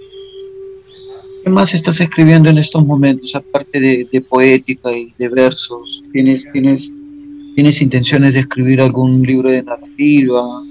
[1.44, 6.02] ¿Qué más estás escribiendo en estos momentos, aparte de, poética y de versos?
[6.12, 6.88] ¿Tienes, tienes,
[7.56, 10.62] ¿Tienes intenciones de escribir algún libro de narrativa?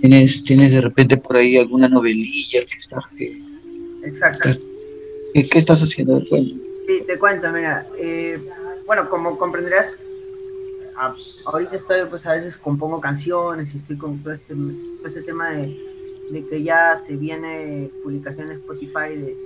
[0.00, 3.04] ¿Tienes, tienes de repente por ahí alguna novelilla que estás...
[3.16, 3.40] Que,
[4.04, 4.50] Exacto.
[5.32, 6.20] ¿qué, estás haciendo?
[6.20, 7.86] Sí, te cuento, mira.
[7.98, 8.38] Eh,
[8.86, 9.86] bueno, como comprenderás,
[11.46, 14.54] ahorita estoy, pues a veces compongo canciones y estoy con todo este,
[15.04, 15.86] este tema de
[16.30, 19.36] de que ya se viene publicación en Spotify de,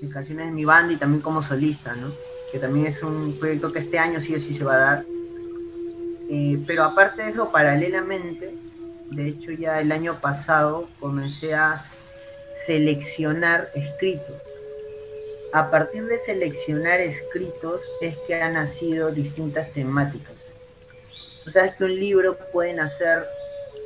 [0.00, 2.12] de, canciones de mi banda y también como solista, ¿no?
[2.52, 5.04] Que también es un proyecto que este año sí o sí se va a dar.
[6.30, 8.54] Eh, pero aparte de eso, paralelamente,
[9.10, 11.82] de hecho ya el año pasado comencé a
[12.66, 14.36] seleccionar escritos.
[15.52, 20.35] A partir de seleccionar escritos es que han nacido distintas temáticas.
[21.46, 23.24] O sea, es que un libro puede nacer,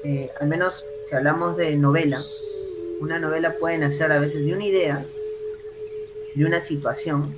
[0.05, 2.23] eh, al menos si hablamos de novela,
[3.01, 5.05] una novela puede nacer a veces de una idea,
[6.35, 7.37] de una situación,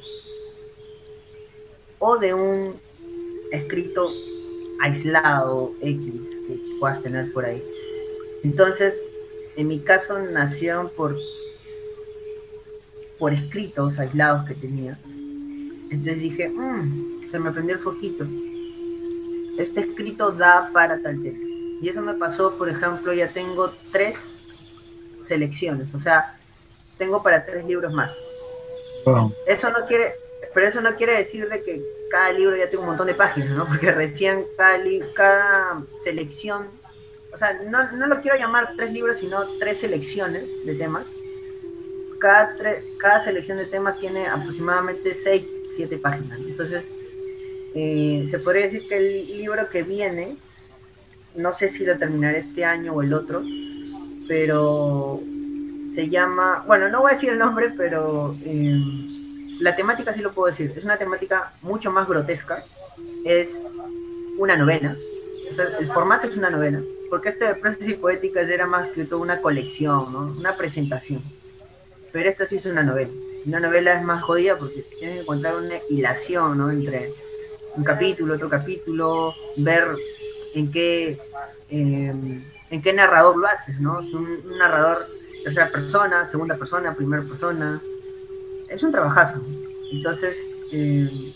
[1.99, 2.75] o de un
[3.53, 4.11] escrito
[4.81, 6.13] aislado X
[6.47, 7.63] que puedas tener por ahí.
[8.43, 8.95] Entonces,
[9.57, 11.17] en mi caso nacieron por,
[13.19, 14.99] por escritos aislados que tenía.
[15.91, 18.25] Entonces dije, mmm, se me prendió el foquito.
[19.59, 21.39] Este escrito da para tal tema.
[21.81, 24.17] Y eso me pasó, por ejemplo, ya tengo tres
[25.27, 26.37] selecciones, o sea,
[26.99, 28.11] tengo para tres libros más.
[29.47, 30.15] Eso no quiere,
[30.55, 33.51] pero eso no quiere decir de que cada libro ya tiene un montón de páginas,
[33.51, 33.67] ¿no?
[33.69, 34.79] Porque recién cada,
[35.15, 36.69] cada selección,
[37.35, 41.05] o sea, no, no, lo quiero llamar tres libros, sino tres selecciones de temas.
[42.21, 42.57] Cada,
[42.99, 45.45] cada selección de temas tiene aproximadamente seis,
[45.75, 46.39] siete páginas.
[46.39, 46.85] Entonces,
[47.75, 50.37] eh, se podría decir que el libro que viene
[51.35, 53.43] no sé si lo terminaré este año o el otro,
[54.29, 55.21] pero
[55.95, 59.07] se llama, bueno, no voy a decir el nombre, pero em,
[59.61, 62.65] la temática sí lo puedo decir, es una temática mucho más grotesca,
[63.25, 63.51] es
[64.39, 64.97] una novela,
[65.79, 69.21] el formato es una novela, porque este de Procesos y Poéticas era más que todo
[69.21, 70.35] una colección, ¿no?
[70.39, 71.23] una presentación,
[72.13, 73.11] pero esta sí es una novela.
[73.45, 76.71] Una novela es más jodida porque tienes que encontrar una hilación ¿no?
[76.71, 77.13] entre
[77.77, 79.85] un capítulo, otro capítulo, ver
[80.55, 81.19] en qué,
[81.71, 84.01] em, en qué narrador lo haces, ¿no?
[84.01, 84.99] Es un, narrador
[85.45, 87.81] tercera persona, segunda persona, primera persona.
[88.69, 89.41] Es un trabajazo.
[89.91, 90.37] Entonces,
[90.73, 91.33] em,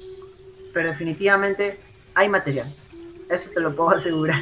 [0.73, 1.79] pero definitivamente
[2.15, 2.73] hay material.
[3.29, 4.41] Eso te lo puedo asegurar.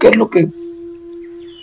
[0.00, 0.48] ¿Qué es lo que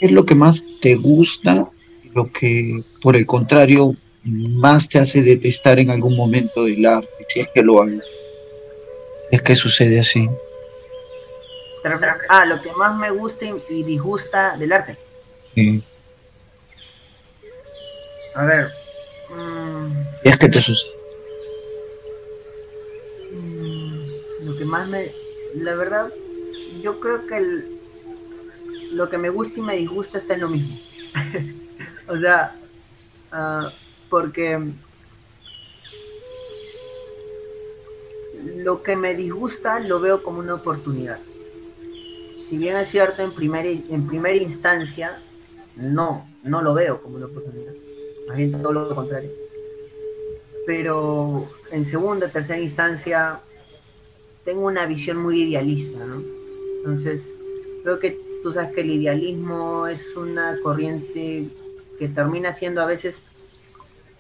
[0.01, 1.69] es lo que más te gusta?
[2.13, 3.95] Lo que, por el contrario,
[4.25, 8.03] más te hace detestar en algún momento del arte, si es que lo hagas
[9.31, 10.29] es que sucede así.
[12.29, 14.97] Ah, lo que más me gusta y disgusta del arte.
[15.53, 15.83] Sí.
[18.35, 18.69] A ver.
[19.29, 20.91] Mm, es que te sucede.
[23.31, 24.05] Mm,
[24.45, 25.11] lo que más me.
[25.55, 26.11] La verdad,
[26.81, 27.65] yo creo que el,
[28.91, 30.77] lo que me gusta y me disgusta está en lo mismo.
[32.07, 32.55] o sea,
[33.31, 33.69] uh,
[34.15, 34.57] porque
[38.55, 41.19] lo que me disgusta lo veo como una oportunidad.
[42.47, 45.19] Si bien es cierto, en primera, en primera instancia,
[45.75, 47.73] no, no lo veo como una oportunidad.
[48.29, 49.31] Más bien todo lo contrario.
[50.65, 53.41] Pero en segunda, tercera instancia,
[54.45, 56.23] tengo una visión muy idealista, ¿no?
[56.77, 57.21] Entonces,
[57.83, 61.49] creo que tú sabes que el idealismo es una corriente
[61.99, 63.15] que termina siendo a veces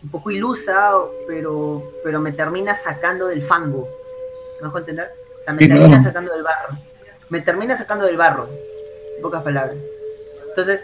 [0.05, 0.91] un poco ilusa,
[1.27, 3.89] pero, pero me termina sacando del fango,
[4.61, 5.09] ¿Me dejo entender?
[5.47, 6.69] me termina sacando del barro.
[7.29, 8.47] Me termina sacando del barro,
[9.15, 9.77] en pocas palabras.
[10.49, 10.79] Entonces,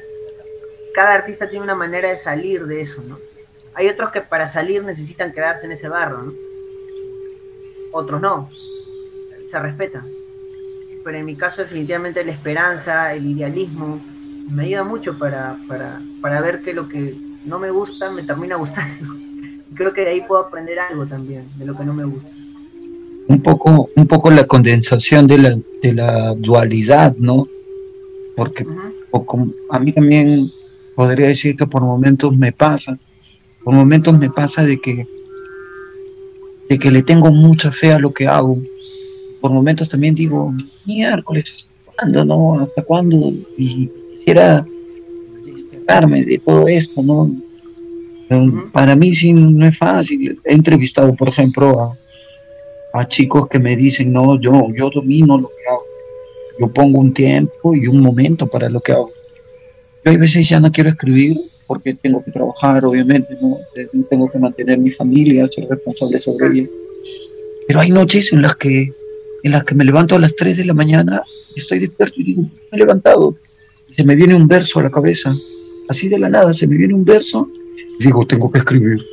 [0.95, 3.19] cada artista tiene una manera de salir de eso, ¿no?
[3.75, 6.33] Hay otros que para salir necesitan quedarse en ese barro, ¿no?
[7.91, 8.49] Otros no.
[9.51, 10.03] Se respeta.
[11.03, 14.01] Pero en mi caso, definitivamente la esperanza, el idealismo,
[14.49, 17.15] me ayuda mucho para, para, para ver que lo que
[17.45, 19.05] no me gusta me termina gustando.
[19.75, 22.29] Creo que de ahí puedo aprender algo también, de lo que no me gusta
[23.31, 27.47] un poco, un poco la condensación de la, de la dualidad, ¿no?
[28.35, 28.65] Porque
[29.69, 30.51] a mí también
[30.95, 32.97] podría decir que por momentos me pasa,
[33.63, 35.07] por momentos me pasa de que,
[36.69, 38.57] de que le tengo mucha fe a lo que hago.
[39.39, 40.53] Por momentos también digo,
[40.85, 42.59] miércoles, ¿hasta cuándo, no?
[42.59, 43.33] ¿Hasta cuándo?
[43.57, 44.65] Y quisiera
[45.81, 47.31] desterrarme de todo esto, ¿no?
[48.71, 50.39] Para mí sí no es fácil.
[50.45, 51.93] He entrevistado, por ejemplo,
[52.93, 55.83] a, chicos que me dicen, no, yo, yo domino lo que hago.
[56.59, 59.11] Yo pongo un tiempo y un momento para lo que hago.
[60.05, 63.57] Yo hay veces ya no quiero escribir porque tengo que trabajar, obviamente, ¿no?
[64.09, 66.69] Tengo que mantener mi familia, ser responsable sobre ella.
[67.67, 68.91] Pero hay noches en las que
[69.43, 71.23] en las que me levanto a las 3 de la mañana
[71.55, 73.35] y estoy despierto y digo, me he levantado.
[73.89, 75.33] Y se me viene un verso a la cabeza.
[75.91, 77.49] Así de la nada, se me viene un verso
[77.99, 79.05] y digo, tengo que escribir.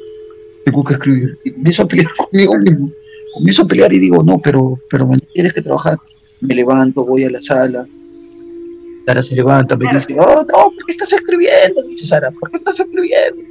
[0.65, 1.37] Tengo que escribir.
[1.43, 2.93] Y comienzo a pelear conmigo mismo.
[3.35, 5.99] Comienzo a pelear y digo, no, pero, pero tienes que trabajar.
[6.41, 7.85] Me levanto, voy a la sala.
[9.05, 11.83] Sara se levanta, me dice, oh, no, ¿por qué estás escribiendo?
[11.83, 13.43] Dice Sara, ¿por qué estás escribiendo?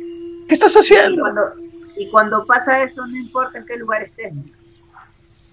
[0.48, 1.22] ¿Qué estás haciendo?
[1.98, 4.32] Y cuando, pasa eso, no importa en qué lugar estés.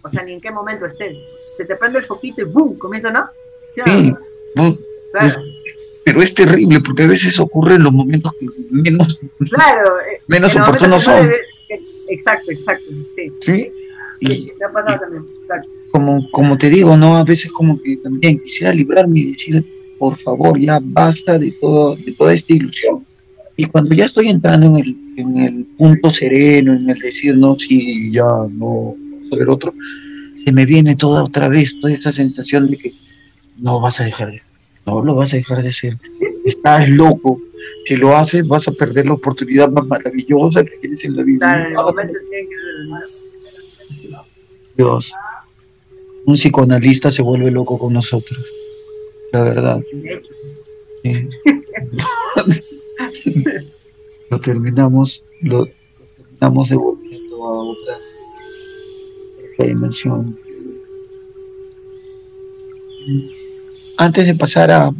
[0.02, 1.16] O sea, ni en qué momento estés.
[1.56, 2.78] Se te prende el foquito y ¡boom!
[2.78, 3.28] Comienza, ¿no?
[3.84, 4.14] Sí,
[6.04, 9.18] pero es terrible porque a veces ocurre en los momentos que menos,
[9.50, 11.30] claro, eh, menos oportunos son.
[12.08, 12.84] exacto, exacto.
[13.16, 13.32] Sí.
[13.40, 13.72] ¿Sí?
[14.20, 15.24] Y, ha pasado también.
[15.90, 17.16] Como, como te digo, ¿no?
[17.16, 19.64] A veces como que también quisiera librarme y decir,
[19.98, 23.06] por favor, ya basta de, todo, de toda esta ilusión.
[23.56, 27.56] Y cuando ya estoy entrando en el, en el punto sereno, en el decir, no,
[27.56, 28.96] sí, ya no,
[29.30, 29.72] sobre otro,
[30.44, 32.92] se me viene toda otra vez, toda esa sensación de que
[33.56, 34.42] no vas a dejar de,
[34.86, 35.96] no lo vas a dejar de ser.
[36.44, 37.40] Estás loco.
[37.86, 41.68] Si lo haces, vas a perder la oportunidad más maravillosa que tienes en la vida.
[44.76, 45.12] Dios,
[46.26, 48.38] un psicoanalista se vuelve loco con nosotros.
[49.32, 49.82] La verdad.
[54.30, 55.66] lo terminamos, lo
[56.16, 57.98] terminamos devolviendo a otra
[59.58, 60.38] dimensión.
[63.98, 64.90] Antes de pasar a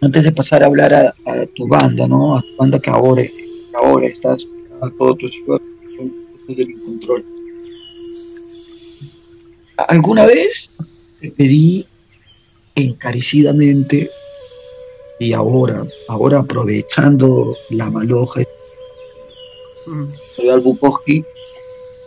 [0.00, 1.14] antes de pasar a hablar a,
[1.56, 2.36] tu banda, ¿no?
[2.36, 3.22] A tu banda que ahora,
[3.74, 4.46] ahora estás
[4.80, 5.64] a todo tu esfuerzo
[6.48, 7.24] del control.
[9.88, 10.70] ¿Alguna vez
[11.20, 11.86] te pedí
[12.74, 14.10] encarecidamente
[15.18, 18.48] y ahora, ahora aprovechando la maloja de
[20.58, 21.24] Bukowski,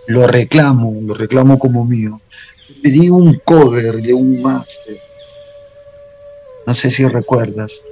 [0.08, 2.22] lo reclamo, lo reclamo como mío.
[2.82, 4.98] Pedí un cover de un máster.
[6.66, 7.84] No sé si recuerdas.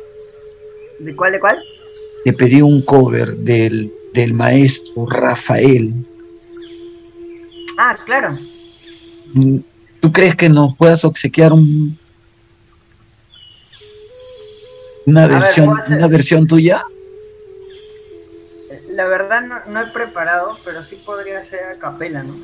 [0.99, 1.63] ¿De cuál, de cuál?
[2.25, 5.93] Te pedí un cover del, del maestro Rafael.
[7.77, 8.37] Ah, claro.
[9.33, 9.59] Mm,
[10.01, 11.97] ¿Tú crees que nos puedas obsequiar un,
[15.05, 16.83] una versión, una versión tuya?
[18.99, 22.35] la verdad no, he preparado, pero sí podría ser a capela, ¿no?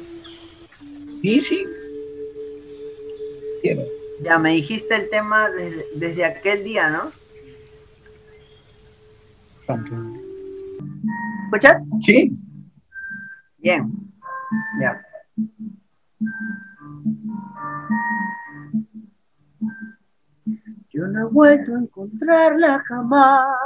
[1.22, 1.66] Sí, sí.
[4.22, 7.12] Ya me dijiste el tema desde, aquel día, ¿no?
[11.46, 11.82] ¿Escuchas?
[12.02, 12.38] Sí.
[13.58, 13.92] Bien.
[14.80, 15.02] Ya.
[20.90, 23.58] Yo no he vuelto a encontrarla jamás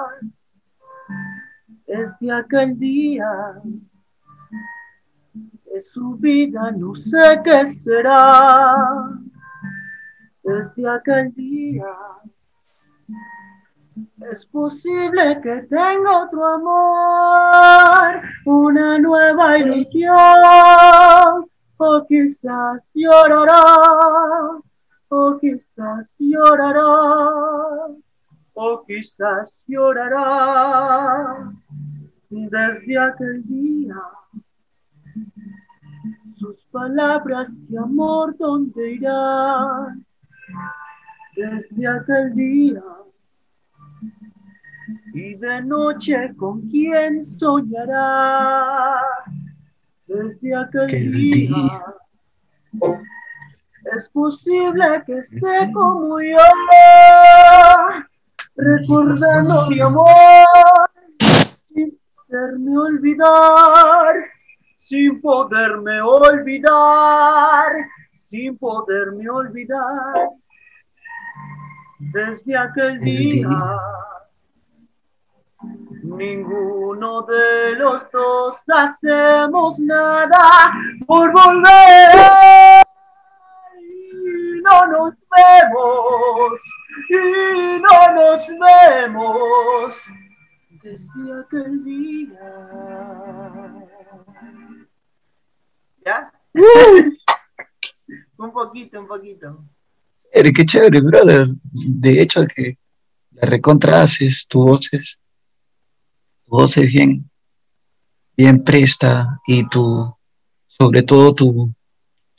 [1.85, 3.61] desde aquel día
[5.33, 9.19] de su vida no sé qué será.
[10.43, 11.95] Desde aquel día
[14.31, 20.15] es posible que tenga otro amor, una nueva ilusión,
[21.77, 24.61] o quizás llorará,
[25.09, 26.87] o quizás llorará,
[28.53, 31.51] o quizás llorará
[32.29, 33.95] desde aquel día.
[36.37, 40.05] Sus palabras de amor, ¿dónde irán?
[41.35, 42.83] Desde aquel día.
[45.13, 49.01] Y de noche, ¿con quién soñará?
[50.07, 51.85] Desde aquel día.
[53.95, 56.37] Es posible que esté como yo,
[58.55, 60.89] recordando mi amor
[62.29, 64.15] poderme olvidar,
[64.87, 67.71] sin poderme olvidar,
[68.29, 70.29] sin poderme olvidar.
[71.99, 73.49] Desde aquel día,
[76.03, 80.71] ninguno de los dos hacemos nada
[81.05, 82.83] por volver.
[83.77, 86.59] Y no nos vemos,
[87.09, 89.95] y no nos vemos
[90.81, 92.55] desde aquel día.
[96.05, 96.31] ¿Ya?
[98.39, 99.65] Un poquito, un poquito.
[100.31, 101.47] Qué chévere, brother.
[101.71, 102.77] De hecho, que
[103.31, 105.19] la recontra haces, tu voz es,
[106.45, 107.29] tu voz es bien,
[108.37, 110.15] bien presta y tu,
[110.67, 111.73] sobre todo tu,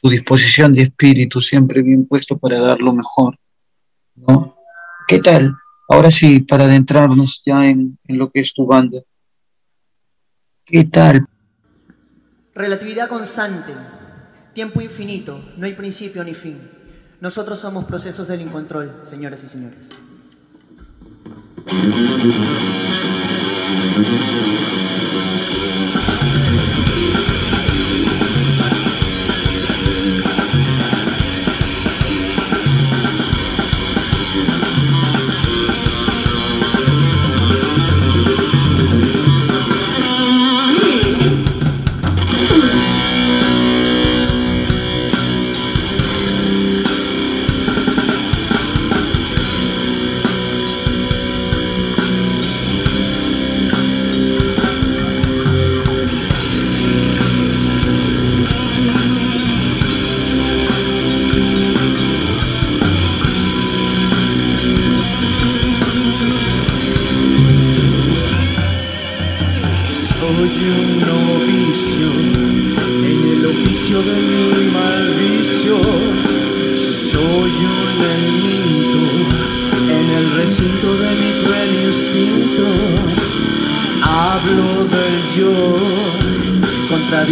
[0.00, 3.36] tu disposición de espíritu siempre bien puesto para dar lo mejor,
[4.14, 4.56] ¿no?
[5.06, 5.54] ¿Qué tal?
[5.88, 9.00] Ahora sí, para adentrarnos ya en, en lo que es tu banda.
[10.64, 11.26] ¿Qué tal?
[12.54, 13.72] Relatividad constante,
[14.60, 16.60] tiempo infinito, no hay principio ni fin.
[17.22, 19.88] Nosotros somos procesos del incontrol, señoras y señores.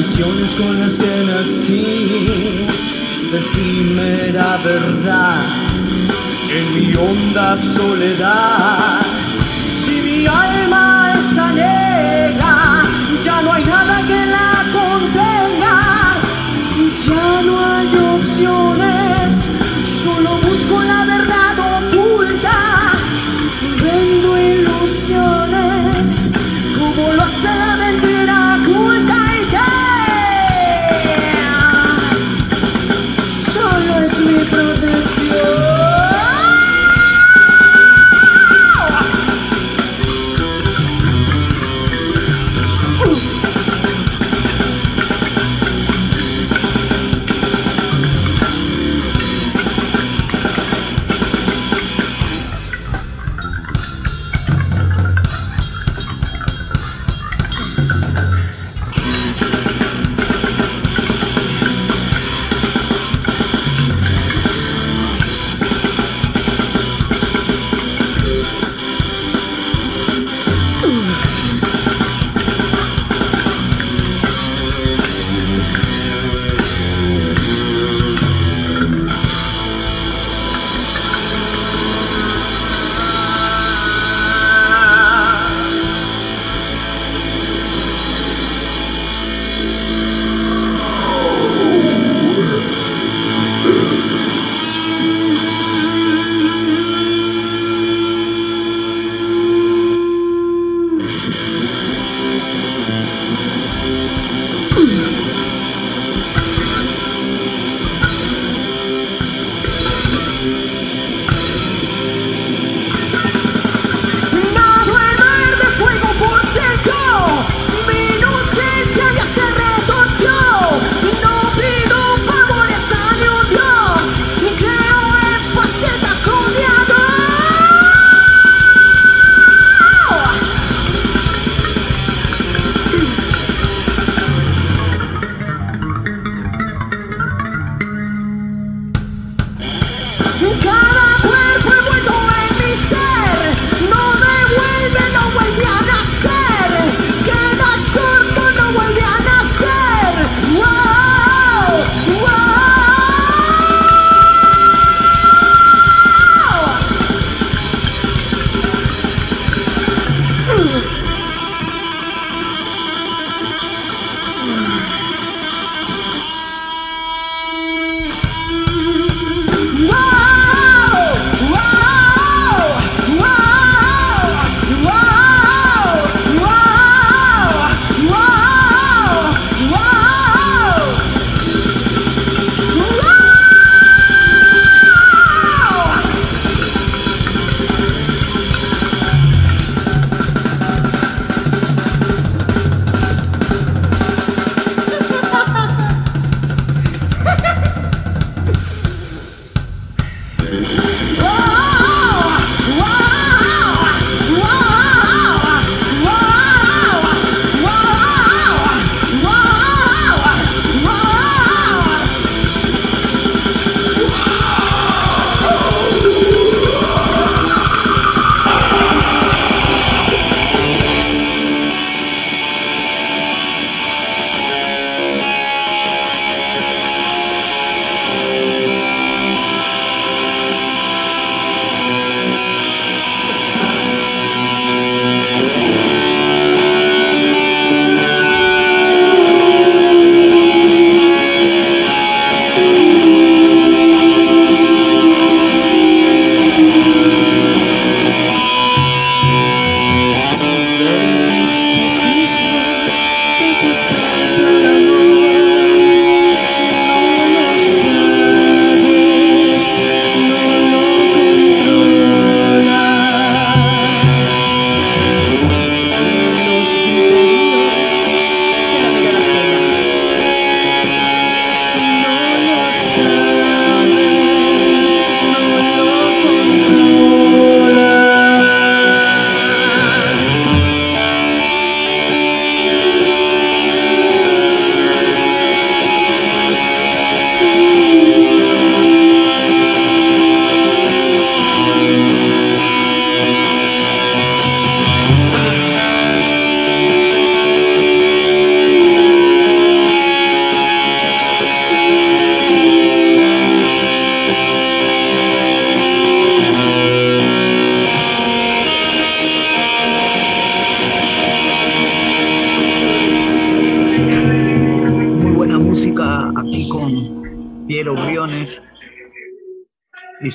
[0.08, 2.66] ilusiones con las que nací,
[3.30, 5.44] de efímera verdad,
[6.50, 9.07] en mi honda soledad.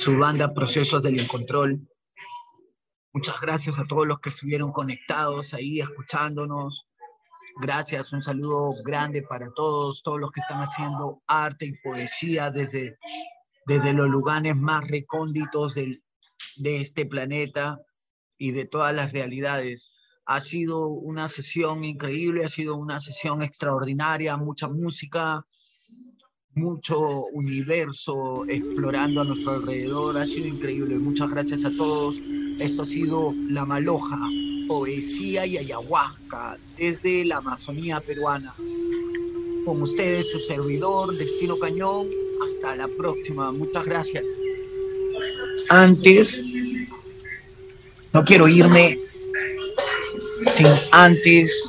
[0.04, 1.80] Su banda Procesos del Incontrol.
[3.14, 6.86] Muchas gracias a todos los que estuvieron conectados ahí, escuchándonos.
[7.62, 12.98] Gracias, un saludo grande para todos, todos los que están haciendo arte y poesía desde,
[13.64, 16.04] desde los lugares más recónditos del,
[16.56, 17.80] de este planeta
[18.36, 19.90] y de todas las realidades.
[20.26, 25.46] Ha sido una sesión increíble, ha sido una sesión extraordinaria, mucha música,
[26.54, 30.18] mucho universo explorando a nuestro alrededor.
[30.18, 30.98] Ha sido increíble.
[30.98, 32.16] Muchas gracias a todos.
[32.58, 34.18] Esto ha sido La Maloja,
[34.68, 38.54] poesía y ayahuasca desde la Amazonía peruana.
[39.64, 42.08] Con ustedes su servidor, Destino Cañón.
[42.46, 43.52] Hasta la próxima.
[43.52, 44.24] Muchas gracias.
[45.70, 46.42] Antes,
[48.12, 48.98] no quiero irme
[50.42, 51.68] sin antes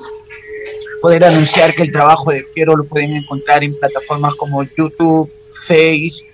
[1.06, 6.28] poder anunciar que el trabajo de Piero lo pueden encontrar en plataformas como YouTube, Face,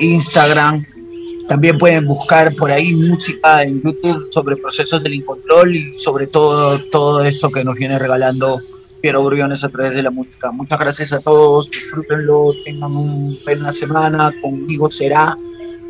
[0.00, 0.84] Instagram.
[1.48, 6.78] También pueden buscar por ahí música en YouTube sobre procesos del incontrol y sobre todo
[6.90, 8.60] todo esto que nos viene regalando
[9.00, 10.52] Piero Briones a través de la música.
[10.52, 15.38] Muchas gracias a todos, disfrútenlo, tengan una buena semana, conmigo será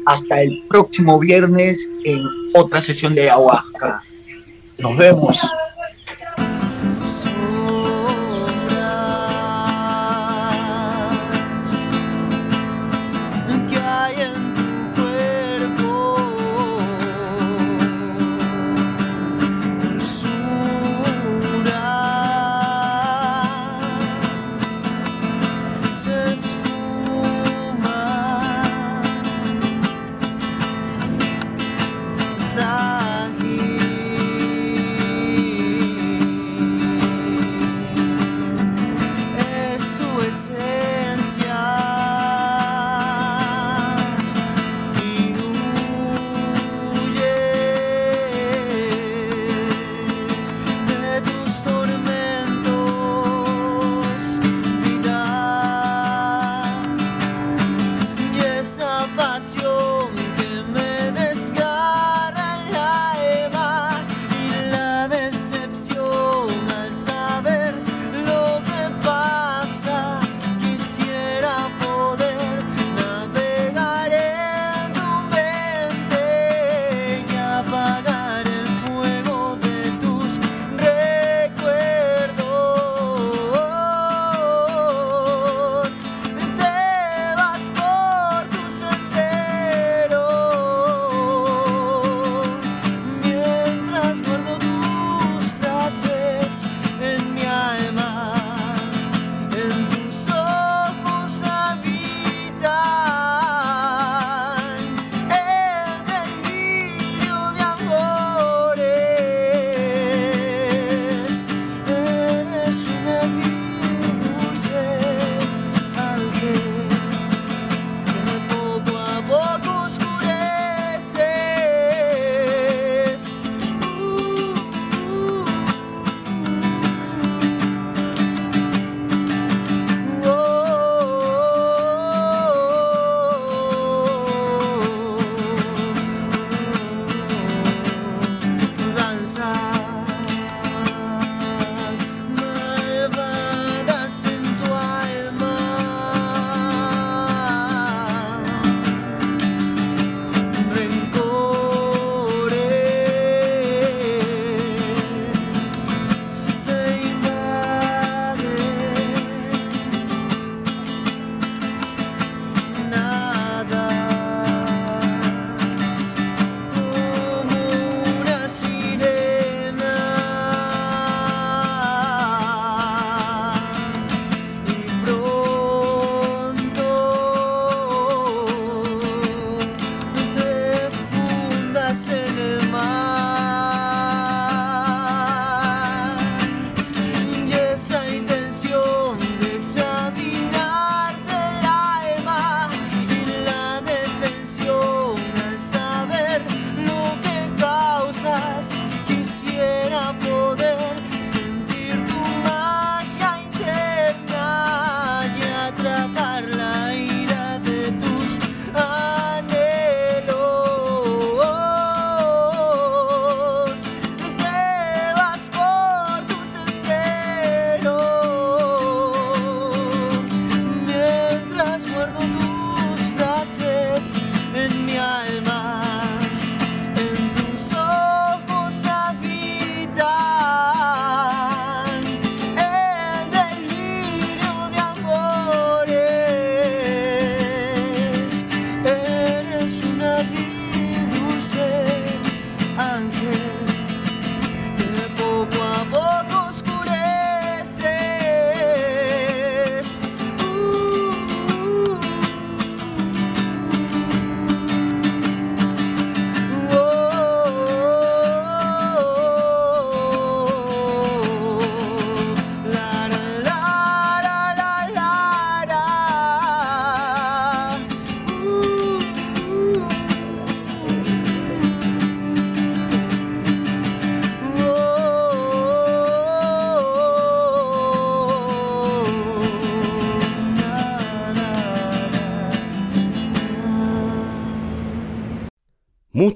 [0.07, 2.25] hasta el próximo viernes en
[2.55, 4.01] otra sesión de ayahuasca.
[4.79, 5.41] Nos vemos.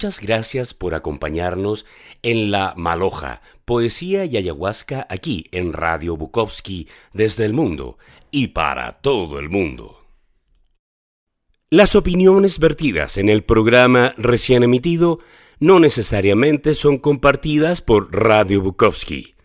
[0.02, 1.86] Muchas gracias por acompañarnos
[2.24, 7.98] en La Maloja, poesía y ayahuasca aquí en Radio Bukowski desde el mundo
[8.32, 10.04] y para todo el mundo.
[11.70, 15.20] Las opiniones vertidas en el programa recién emitido
[15.60, 19.36] no necesariamente son compartidas por Radio Bukowski